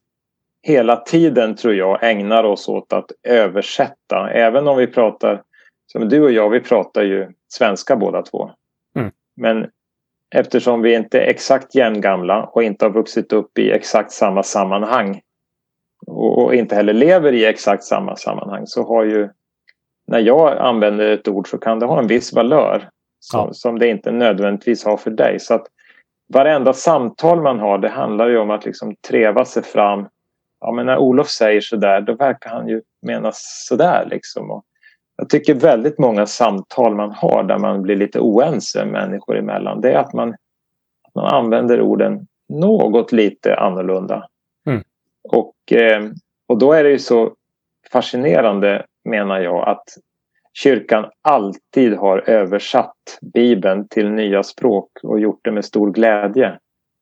[0.62, 4.30] hela tiden tror jag ägnar oss åt att översätta.
[4.30, 5.42] Även om vi pratar,
[5.86, 8.50] som du och jag, vi pratar ju svenska båda två.
[8.96, 9.11] Mm.
[9.36, 9.66] Men
[10.34, 15.20] eftersom vi inte är exakt jämngamla och inte har vuxit upp i exakt samma sammanhang
[16.07, 19.28] och inte heller lever i exakt samma sammanhang så har ju
[20.07, 22.88] när jag använder ett ord så kan det ha en viss valör
[23.20, 23.53] som, ja.
[23.53, 25.40] som det inte nödvändigtvis har för dig.
[25.40, 25.66] Så att
[26.28, 30.07] varenda samtal man har det handlar ju om att liksom treva sig fram
[30.61, 34.50] ja, men när Olof säger sådär då verkar han ju mena sådär liksom.
[34.50, 34.64] Och
[35.16, 39.92] jag tycker väldigt många samtal man har där man blir lite oense människor emellan det
[39.92, 40.28] är att man,
[41.05, 44.28] att man använder orden något lite annorlunda.
[45.25, 46.11] Och, eh,
[46.47, 47.35] och då är det ju så
[47.93, 49.85] fascinerande menar jag att
[50.53, 56.59] kyrkan alltid har översatt Bibeln till nya språk och gjort det med stor glädje.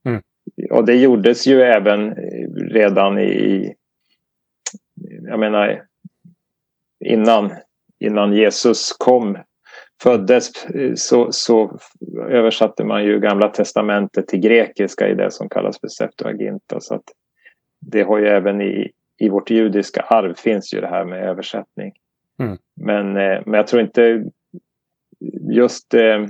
[0.07, 0.23] Mm.
[0.71, 2.15] Och det gjordes ju även
[2.71, 3.75] redan i...
[5.29, 5.83] Jag menar
[7.05, 7.53] innan,
[7.99, 9.39] innan Jesus kom
[10.03, 10.53] föddes
[10.97, 11.79] så, så
[12.29, 16.81] översatte man ju Gamla Testamentet till grekiska i det som kallas för Septuaginta.
[16.81, 17.05] Så att
[17.81, 21.93] det har ju även i, i vårt judiska arv finns ju det här med översättning.
[22.39, 22.59] Mm.
[22.77, 24.25] Men, eh, men jag tror inte
[25.51, 26.27] just eh,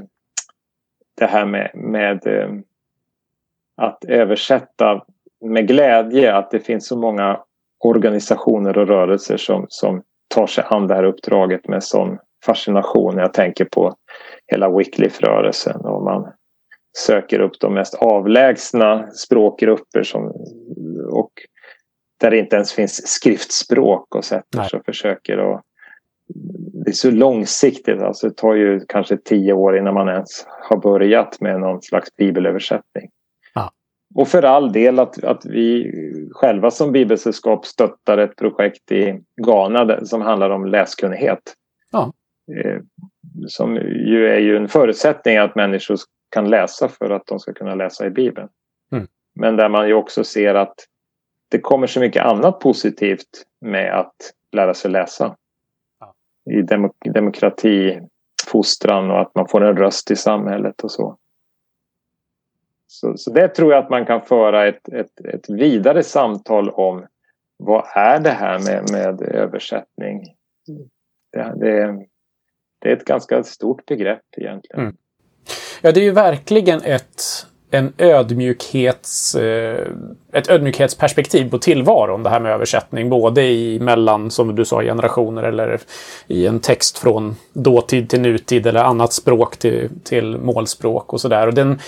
[1.16, 2.50] det här med, med eh,
[3.76, 5.04] att översätta
[5.40, 7.40] med glädje att det finns så många
[7.78, 10.02] organisationer och rörelser som, som
[10.34, 13.18] tar sig an det här uppdraget med sån fascination.
[13.18, 13.94] Jag tänker på
[14.46, 16.32] hela Wycliffe-rörelsen och man
[16.98, 20.32] söker upp de mest avlägsna språkgrupper som,
[21.10, 21.32] och
[22.20, 25.62] där det inte ens finns skriftspråk och sätter sig och försöker att
[26.84, 28.00] det är så långsiktigt.
[28.00, 32.16] Alltså det tar ju kanske tio år innan man ens har börjat med någon slags
[32.16, 33.10] bibelöversättning.
[33.54, 33.70] Ja.
[34.14, 35.92] Och för all del att, att vi
[36.32, 41.54] själva som bibelsällskap stöttar ett projekt i Ghana som handlar om läskunnighet.
[41.92, 42.12] Ja.
[42.56, 42.80] Eh,
[43.46, 43.76] som
[44.06, 45.96] ju är ju en förutsättning att människor
[46.30, 48.48] kan läsa för att de ska kunna läsa i Bibeln.
[48.92, 49.06] Mm.
[49.34, 50.74] Men där man ju också ser att
[51.48, 54.16] det kommer så mycket annat positivt med att
[54.52, 55.36] lära sig läsa.
[56.00, 56.14] Ja.
[56.52, 61.16] I demok demokratifostran och att man får en röst i samhället och så.
[62.86, 67.06] Så, så det tror jag att man kan föra ett, ett, ett vidare samtal om
[67.56, 70.22] vad är det här med, med översättning?
[71.32, 72.06] Det, det,
[72.78, 74.80] det är ett ganska stort begrepp egentligen.
[74.80, 74.96] Mm.
[75.80, 79.86] Ja, det är ju verkligen ett, en ödmjukhets, eh,
[80.32, 83.10] ett ödmjukhetsperspektiv på tillvaron, det här med översättning.
[83.10, 85.80] Både i mellan, som du sa, generationer eller
[86.26, 91.46] i en text från dåtid till nutid eller annat språk till, till målspråk och sådär.
[91.46, 91.80] Och den,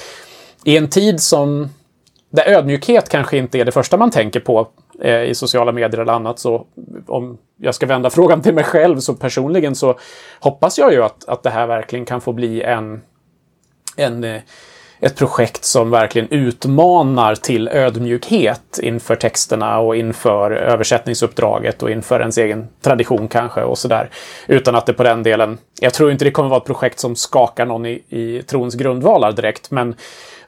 [0.65, 1.69] I en tid som
[2.33, 4.69] där ödmjukhet kanske inte är det första man tänker på
[5.01, 6.39] eh, i sociala medier eller annat.
[6.39, 6.67] Så
[7.07, 9.99] om jag ska vända frågan till mig själv så personligen så
[10.41, 13.01] hoppas jag ju att, att det här verkligen kan få bli en,
[13.97, 14.41] en eh,
[15.03, 22.39] ett projekt som verkligen utmanar till ödmjukhet inför texterna och inför översättningsuppdraget och inför ens
[22.39, 24.11] egen tradition kanske och sådär.
[24.47, 27.17] Utan att det på den delen, jag tror inte det kommer vara ett projekt som
[27.17, 29.95] skakar någon i, i trons grundvalar direkt, men,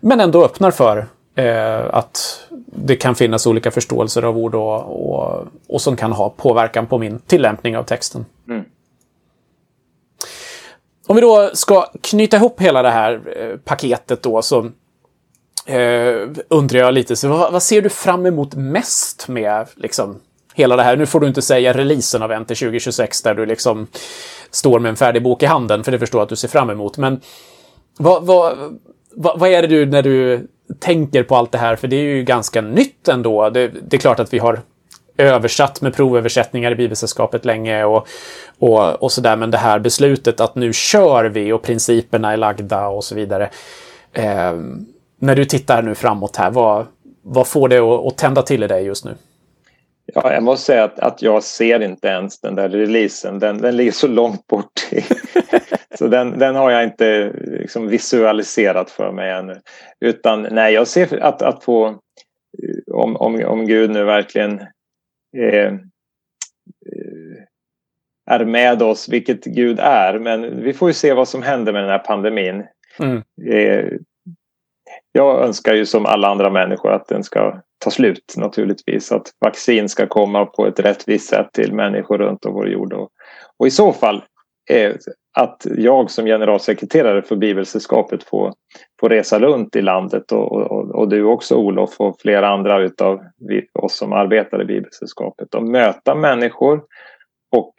[0.01, 5.47] men ändå öppnar för eh, att det kan finnas olika förståelser av ord och, och,
[5.69, 8.27] och som kan ha påverkan på min tillämpning av texten.
[8.49, 8.65] Mm.
[11.07, 14.71] Om vi då ska knyta ihop hela det här eh, paketet då så
[15.67, 20.21] eh, undrar jag lite, så vad, vad, ser du fram emot mest med liksom
[20.55, 20.97] hela det här?
[20.97, 23.87] Nu får du inte säga releasen av NT 2026 där du liksom
[24.51, 26.71] står med en färdig bok i handen, för det förstår jag att du ser fram
[26.71, 26.99] emot.
[26.99, 27.21] Men
[27.99, 28.79] vad, vad,
[29.11, 30.49] vad, vad är det du när du
[30.81, 31.77] tänker på allt det här?
[31.77, 33.51] För det är ju ganska nytt ändå.
[33.51, 34.61] Det, det är klart att vi har
[35.17, 38.09] översatt med provöversättningar i Bibelsällskapet länge och,
[38.59, 39.37] och, och sådär.
[39.37, 43.51] Men det här beslutet att nu kör vi och principerna är lagda och så vidare.
[44.13, 44.55] Eh,
[45.19, 46.87] när du tittar nu framåt här, vad,
[47.23, 49.15] vad får det att, att tända till i dig just nu?
[50.15, 53.39] Ja, jag måste säga att, att jag ser inte ens den där releasen.
[53.39, 54.89] Den, den ligger så långt bort.
[55.99, 59.61] så den, den har jag inte liksom visualiserat för mig ännu.
[60.01, 61.99] Utan nej, jag ser att, att få
[62.93, 64.61] om, om, om Gud nu verkligen
[68.31, 70.19] är med oss, vilket Gud är.
[70.19, 72.65] Men vi får ju se vad som händer med den här pandemin.
[72.99, 73.23] Mm.
[73.51, 73.85] Eh,
[75.13, 79.13] jag önskar ju som alla andra människor att den ska ta slut naturligtvis.
[79.13, 82.93] Att vaccin ska komma på ett rättvist sätt till människor runt om vår jord.
[82.93, 83.09] Och,
[83.59, 84.23] och i så fall eh,
[84.71, 84.95] Eh,
[85.37, 88.53] att jag som generalsekreterare för Bibelsällskapet får,
[89.01, 93.21] får resa runt i landet och, och, och du också Olof och flera andra utav
[93.73, 96.83] oss som arbetar i Bibelsällskapet och möta människor.
[97.51, 97.75] Och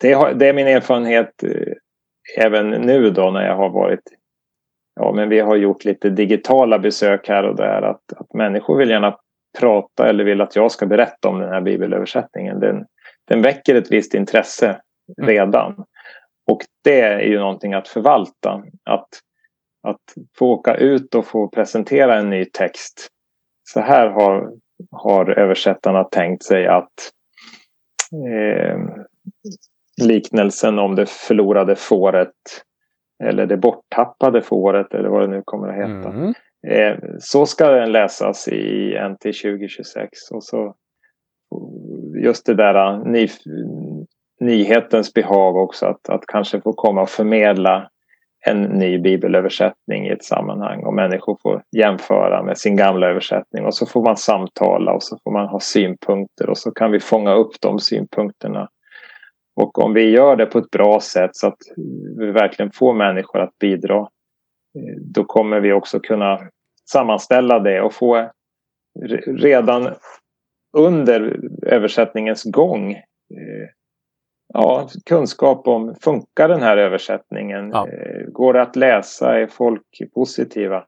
[0.00, 4.02] det, har, det är min erfarenhet eh, även nu då när jag har varit
[5.00, 8.90] Ja, men vi har gjort lite digitala besök här och där att, att människor vill
[8.90, 9.16] gärna
[9.58, 12.60] prata eller vill att jag ska berätta om den här bibelöversättningen.
[12.60, 12.86] Den,
[13.28, 14.80] den väcker ett visst intresse
[15.16, 15.84] redan.
[16.46, 18.62] Och det är ju någonting att förvalta.
[18.84, 19.08] Att,
[19.82, 20.02] att
[20.38, 23.08] få åka ut och få presentera en ny text.
[23.68, 24.52] Så här har,
[24.90, 27.12] har översättarna tänkt sig att
[28.12, 28.78] eh,
[30.06, 32.32] liknelsen om det förlorade fåret
[33.24, 36.08] eller det borttappade fåret eller vad det nu kommer att heta.
[36.08, 36.34] Mm.
[36.66, 40.30] Eh, så ska den läsas i NT 2026.
[40.30, 40.74] Och så
[42.24, 43.28] just det där ny,
[44.40, 47.90] nyhetens behag också att, att kanske få komma och förmedla
[48.46, 50.84] en ny bibelöversättning i ett sammanhang.
[50.84, 53.64] Och människor får jämföra med sin gamla översättning.
[53.64, 56.50] Och så får man samtala och så får man ha synpunkter.
[56.50, 58.68] Och så kan vi fånga upp de synpunkterna.
[59.56, 61.58] Och om vi gör det på ett bra sätt så att
[62.18, 66.40] vi verkligen får människor att bidra eh, då kommer vi också kunna
[66.90, 68.30] sammanställa det och få
[69.26, 69.94] redan
[70.76, 73.68] under översättningens gång eh,
[74.54, 77.70] ja, kunskap om, funkar den här översättningen?
[77.72, 77.88] Ja.
[77.88, 79.38] Eh, går det att läsa?
[79.38, 80.84] Är folk positiva?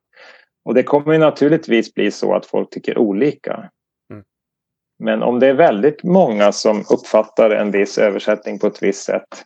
[0.64, 3.70] Och det kommer naturligtvis bli så att folk tycker olika.
[4.10, 4.24] Mm.
[4.98, 9.44] Men om det är väldigt många som uppfattar en viss översättning på ett visst sätt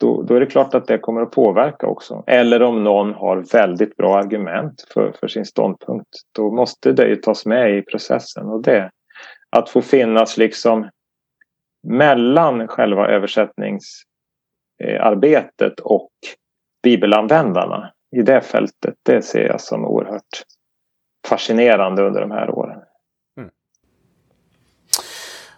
[0.00, 2.24] då, då är det klart att det kommer att påverka också.
[2.26, 6.08] Eller om någon har väldigt bra argument för, för sin ståndpunkt.
[6.32, 8.46] Då måste det ju tas med i processen.
[8.46, 8.90] Och det,
[9.56, 10.88] att få finnas liksom
[11.82, 16.10] mellan själva översättningsarbetet och
[16.82, 20.44] bibelanvändarna i det fältet, det ser jag som oerhört
[21.28, 22.82] fascinerande under de här åren.
[23.38, 23.50] Mm.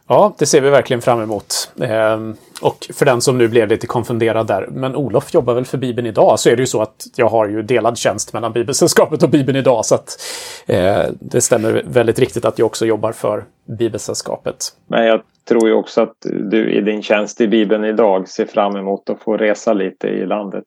[0.08, 1.61] Ja, det ser vi verkligen fram emot.
[1.80, 2.20] Eh,
[2.62, 6.06] och för den som nu blev lite konfunderad där, men Olof jobbar väl för Bibeln
[6.06, 9.30] idag, så är det ju så att jag har ju delad tjänst mellan Bibelsällskapet och
[9.30, 10.20] Bibeln idag, så att
[10.66, 13.44] eh, det stämmer väldigt riktigt att jag också jobbar för
[13.78, 14.56] Bibelsällskapet.
[14.86, 16.16] Men jag tror ju också att
[16.50, 20.26] du i din tjänst i Bibeln idag ser fram emot att få resa lite i
[20.26, 20.64] landet.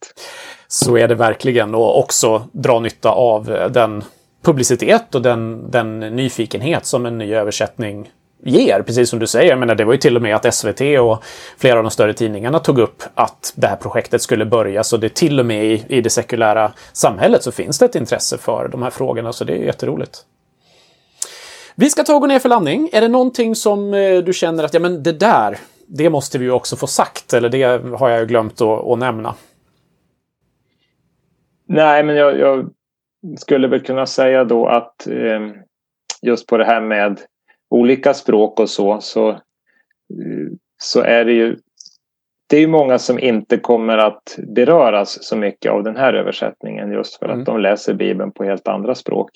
[0.67, 4.03] Så är det verkligen och också dra nytta av den
[4.45, 8.09] publicitet och den, den nyfikenhet som en ny översättning
[8.45, 9.49] ger, precis som du säger.
[9.49, 11.23] Jag menar, det var ju till och med att SVT och
[11.57, 14.83] flera av de större tidningarna tog upp att det här projektet skulle börja.
[14.83, 18.37] Så det till och med i, i det sekulära samhället så finns det ett intresse
[18.37, 20.25] för de här frågorna, så det är jätteroligt.
[21.75, 22.89] Vi ska ta och gå ner för landning.
[22.93, 26.45] Är det någonting som eh, du känner att ja, men det där, det måste vi
[26.45, 27.63] ju också få sagt, eller det
[27.97, 29.35] har jag glömt att, att nämna?
[31.67, 32.69] Nej, men jag, jag,
[33.37, 35.39] skulle väl kunna säga då att eh,
[36.21, 37.19] just på det här med
[37.69, 39.39] olika språk och så, så,
[40.81, 41.57] så är det ju
[42.47, 47.19] det är många som inte kommer att beröras så mycket av den här översättningen just
[47.19, 47.43] för att mm.
[47.43, 49.29] de läser Bibeln på helt andra språk.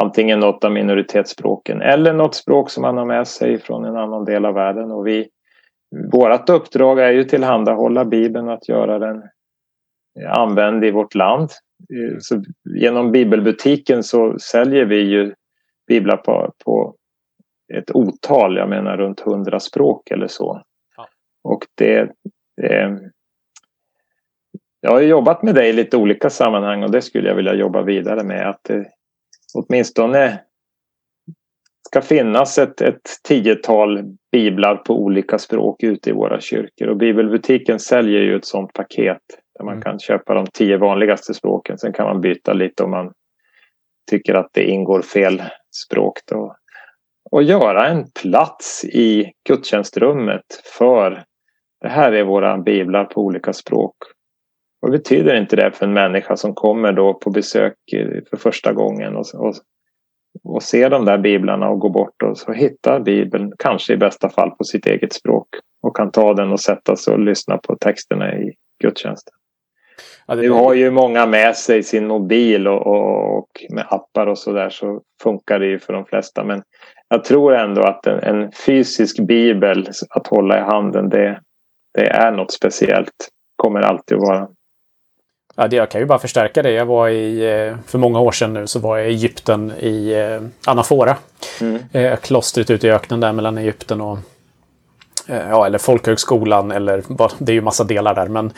[0.00, 4.24] Antingen något av minoritetsspråken eller något språk som man har med sig från en annan
[4.24, 4.90] del av världen.
[4.90, 5.28] Och vi,
[6.12, 9.22] vårt uppdrag är ju tillhandahålla Bibeln att göra den
[10.28, 11.50] använd i vårt land.
[12.18, 12.42] Så
[12.74, 15.34] genom bibelbutiken så säljer vi ju
[15.88, 16.94] biblar på, på
[17.74, 20.62] ett otal, jag menar runt hundra språk eller så.
[20.96, 21.08] Ja.
[21.44, 21.98] Och det...
[22.62, 22.90] Eh,
[24.80, 27.82] jag har jobbat med det i lite olika sammanhang och det skulle jag vilja jobba
[27.82, 28.48] vidare med.
[28.48, 28.86] Att det
[29.54, 30.40] åtminstone
[31.86, 36.88] ska finnas ett, ett tiotal biblar på olika språk ute i våra kyrkor.
[36.88, 39.22] Och bibelbutiken säljer ju ett sådant paket
[39.58, 39.82] där man mm.
[39.82, 41.78] kan köpa de tio vanligaste språken.
[41.78, 43.12] Sen kan man byta lite om man
[44.10, 46.18] tycker att det ingår fel språk.
[46.26, 46.56] Då
[47.36, 50.44] och göra en plats i gudstjänstrummet
[50.78, 51.24] för
[51.80, 53.94] det här är våra biblar på olika språk.
[54.80, 57.74] Vad betyder inte det för en människa som kommer då på besök
[58.30, 59.54] för första gången och, och,
[60.44, 64.28] och ser de där biblarna och går bort och så hittar bibeln, kanske i bästa
[64.28, 65.48] fall på sitt eget språk
[65.82, 69.34] och kan ta den och sätta sig och lyssna på texterna i gudstjänsten.
[70.26, 70.34] Ja.
[70.34, 74.52] Nu har ju många med sig sin mobil och, och, och med appar och så
[74.52, 76.44] där så funkar det ju för de flesta.
[76.44, 76.62] Men
[77.08, 81.40] jag tror ändå att en, en fysisk bibel att hålla i handen det,
[81.94, 83.28] det är något speciellt.
[83.56, 84.48] Kommer alltid att vara.
[85.56, 86.70] Ja, det, jag kan ju bara förstärka det.
[86.70, 90.12] Jag var i, eh, för många år sedan nu, så var jag i Egypten i
[90.12, 91.16] eh, Anafora.
[91.60, 91.82] Mm.
[91.92, 94.18] Eh, klostret ute i öknen där mellan Egypten och
[95.26, 97.02] ja, eller folkhögskolan eller
[97.38, 98.28] det är ju massa delar där.
[98.28, 98.52] Men,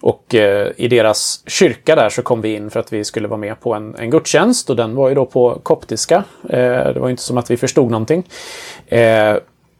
[0.00, 3.40] och eh, i deras kyrka där så kom vi in för att vi skulle vara
[3.40, 6.24] med på en, en gudstjänst och den var ju då på koptiska.
[6.48, 8.26] Eh, det var inte som att vi förstod någonting.
[8.86, 9.36] Eh,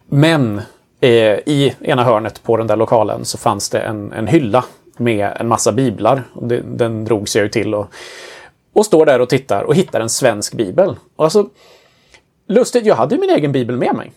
[0.06, 0.60] men
[1.00, 1.10] eh,
[1.46, 4.64] i ena hörnet på den där lokalen så fanns det en, en hylla
[4.96, 6.22] med en massa biblar.
[6.42, 7.86] Det, den drogs jag ju till och,
[8.72, 10.96] och står där och tittar och hittar en svensk bibel.
[11.16, 11.48] Och alltså,
[12.48, 14.12] lustigt, jag hade min egen bibel med mig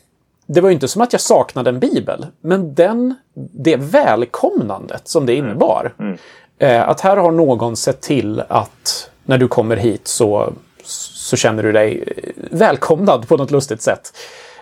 [0.45, 3.15] det var ju inte som att jag saknade en bibel, men den,
[3.63, 5.93] det välkomnandet som det innebar.
[5.99, 6.17] Mm.
[6.59, 6.89] Mm.
[6.89, 11.71] att här har någon sett till att när du kommer hit så, så känner du
[11.71, 12.03] dig
[12.51, 14.13] välkomnad på något lustigt sätt.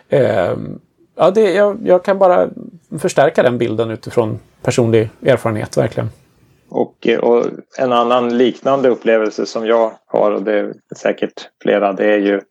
[0.10, 0.56] Eh,
[1.16, 2.50] ja, det, jag, jag, kan bara
[3.00, 6.10] förstärka den bilden utifrån personlig erfarenhet, verkligen.
[6.70, 7.46] Och, och,
[7.78, 12.42] en annan liknande upplevelse som jag har, och det är säkert flera, det är ju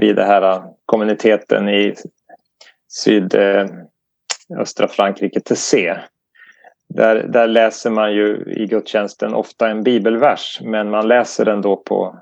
[0.00, 1.94] vid det här kommuniteten i
[2.88, 5.96] sydöstra Frankrike till C.
[6.88, 11.76] Där, där läser man ju i gudstjänsten ofta en bibelvers men man läser den då
[11.76, 12.18] på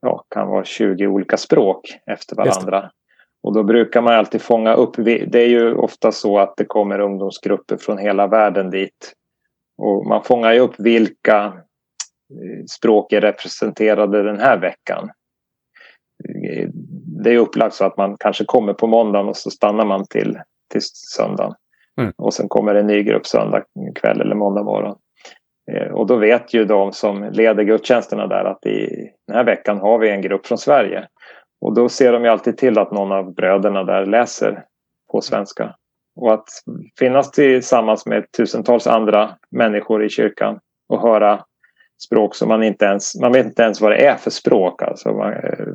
[0.00, 2.90] ja, kan vara 20 olika språk efter varandra.
[3.42, 7.00] Och då brukar man alltid fånga upp, det är ju ofta så att det kommer
[7.00, 9.12] ungdomsgrupper från hela världen dit.
[9.78, 11.44] Och man fångar ju upp vilka
[12.30, 15.10] eh, språk är representerade den här veckan
[17.24, 20.38] det är upplagt så att man kanske kommer på måndagen och så stannar man till,
[20.72, 21.54] till söndagen.
[22.00, 22.12] Mm.
[22.16, 23.62] Och sen kommer en ny grupp söndag
[23.94, 24.96] kväll eller måndag morgon.
[25.72, 29.78] Eh, och då vet ju de som leder gudstjänsterna där att i den här veckan
[29.78, 31.08] har vi en grupp från Sverige.
[31.60, 34.64] Och då ser de ju alltid till att någon av bröderna där läser
[35.12, 35.74] på svenska.
[36.16, 36.48] Och att
[36.98, 40.58] finnas tillsammans med tusentals andra människor i kyrkan
[40.88, 41.44] och höra
[41.98, 44.82] språk som man inte ens, man vet inte ens vad det är för språk.
[44.82, 45.66] Alltså man, eh,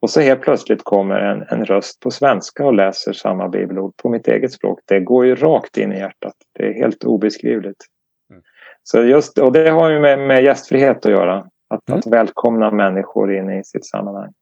[0.00, 4.08] och så helt plötsligt kommer en, en röst på svenska och läser samma bibelord på
[4.08, 4.80] mitt eget språk.
[4.84, 6.34] Det går ju rakt in i hjärtat.
[6.58, 7.84] Det är helt obeskrivligt.
[8.30, 8.42] Mm.
[8.82, 11.46] Så just, och det har ju med, med gästfrihet att göra.
[11.70, 11.98] Att, mm.
[11.98, 14.32] att välkomna människor in i sitt sammanhang.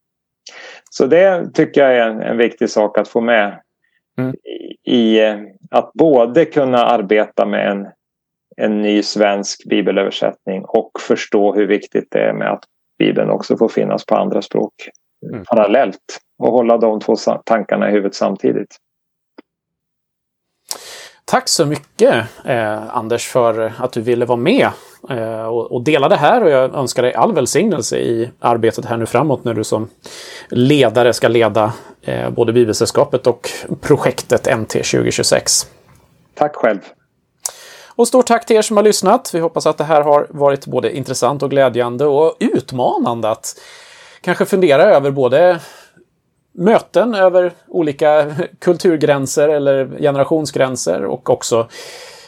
[0.91, 3.61] Så det tycker jag är en, en viktig sak att få med.
[4.19, 4.35] Mm.
[4.35, 5.37] I, I, eh,
[5.71, 7.87] att både kunna arbeta med en
[8.57, 12.65] en ny svensk bibelöversättning och förstå hur viktigt det är med att
[12.99, 14.73] Bibeln också får finnas på andra språk
[15.33, 15.45] mm.
[15.45, 18.77] parallellt och hålla de två tankarna i huvudet samtidigt.
[21.25, 24.69] Tack så mycket eh, Anders för att du ville vara med
[25.11, 28.97] eh, och, och, dela det här och jag önskar dig all välsignelse i arbetet här
[28.97, 29.89] nu framåt när du som
[30.49, 31.73] ledare ska leda
[32.03, 33.49] eh, både Bibelsällskapet och
[33.81, 35.53] projektet NT 2026.
[36.35, 36.81] Tack själv!
[37.97, 39.31] Och stort tack till er som har lyssnat.
[39.35, 43.55] Vi hoppas att det här har varit både intressant och glädjande och utmanande att
[44.21, 45.61] kanske fundera över både
[46.55, 51.69] möten över olika kulturgränser eller generationsgränser och också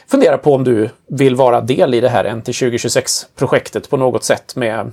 [0.07, 4.55] fundera på om du vill vara del i det här NT 2026-projektet på något sätt
[4.55, 4.91] med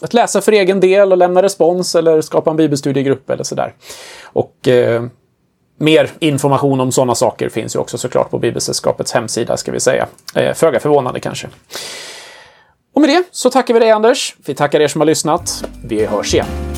[0.00, 3.74] att läsa för egen del och lämna respons eller skapa en bibelstudiegrupp eller sådär.
[4.22, 5.02] Och eh,
[5.78, 10.06] Mer information om sådana saker finns ju också såklart på Bibelsällskapets hemsida, ska vi säga.
[10.34, 11.48] Eh, Föga förvånande kanske.
[12.94, 14.36] Och med det så tackar vi dig Anders.
[14.46, 15.64] Vi tackar er som har lyssnat.
[15.84, 16.73] Vi hörs igen.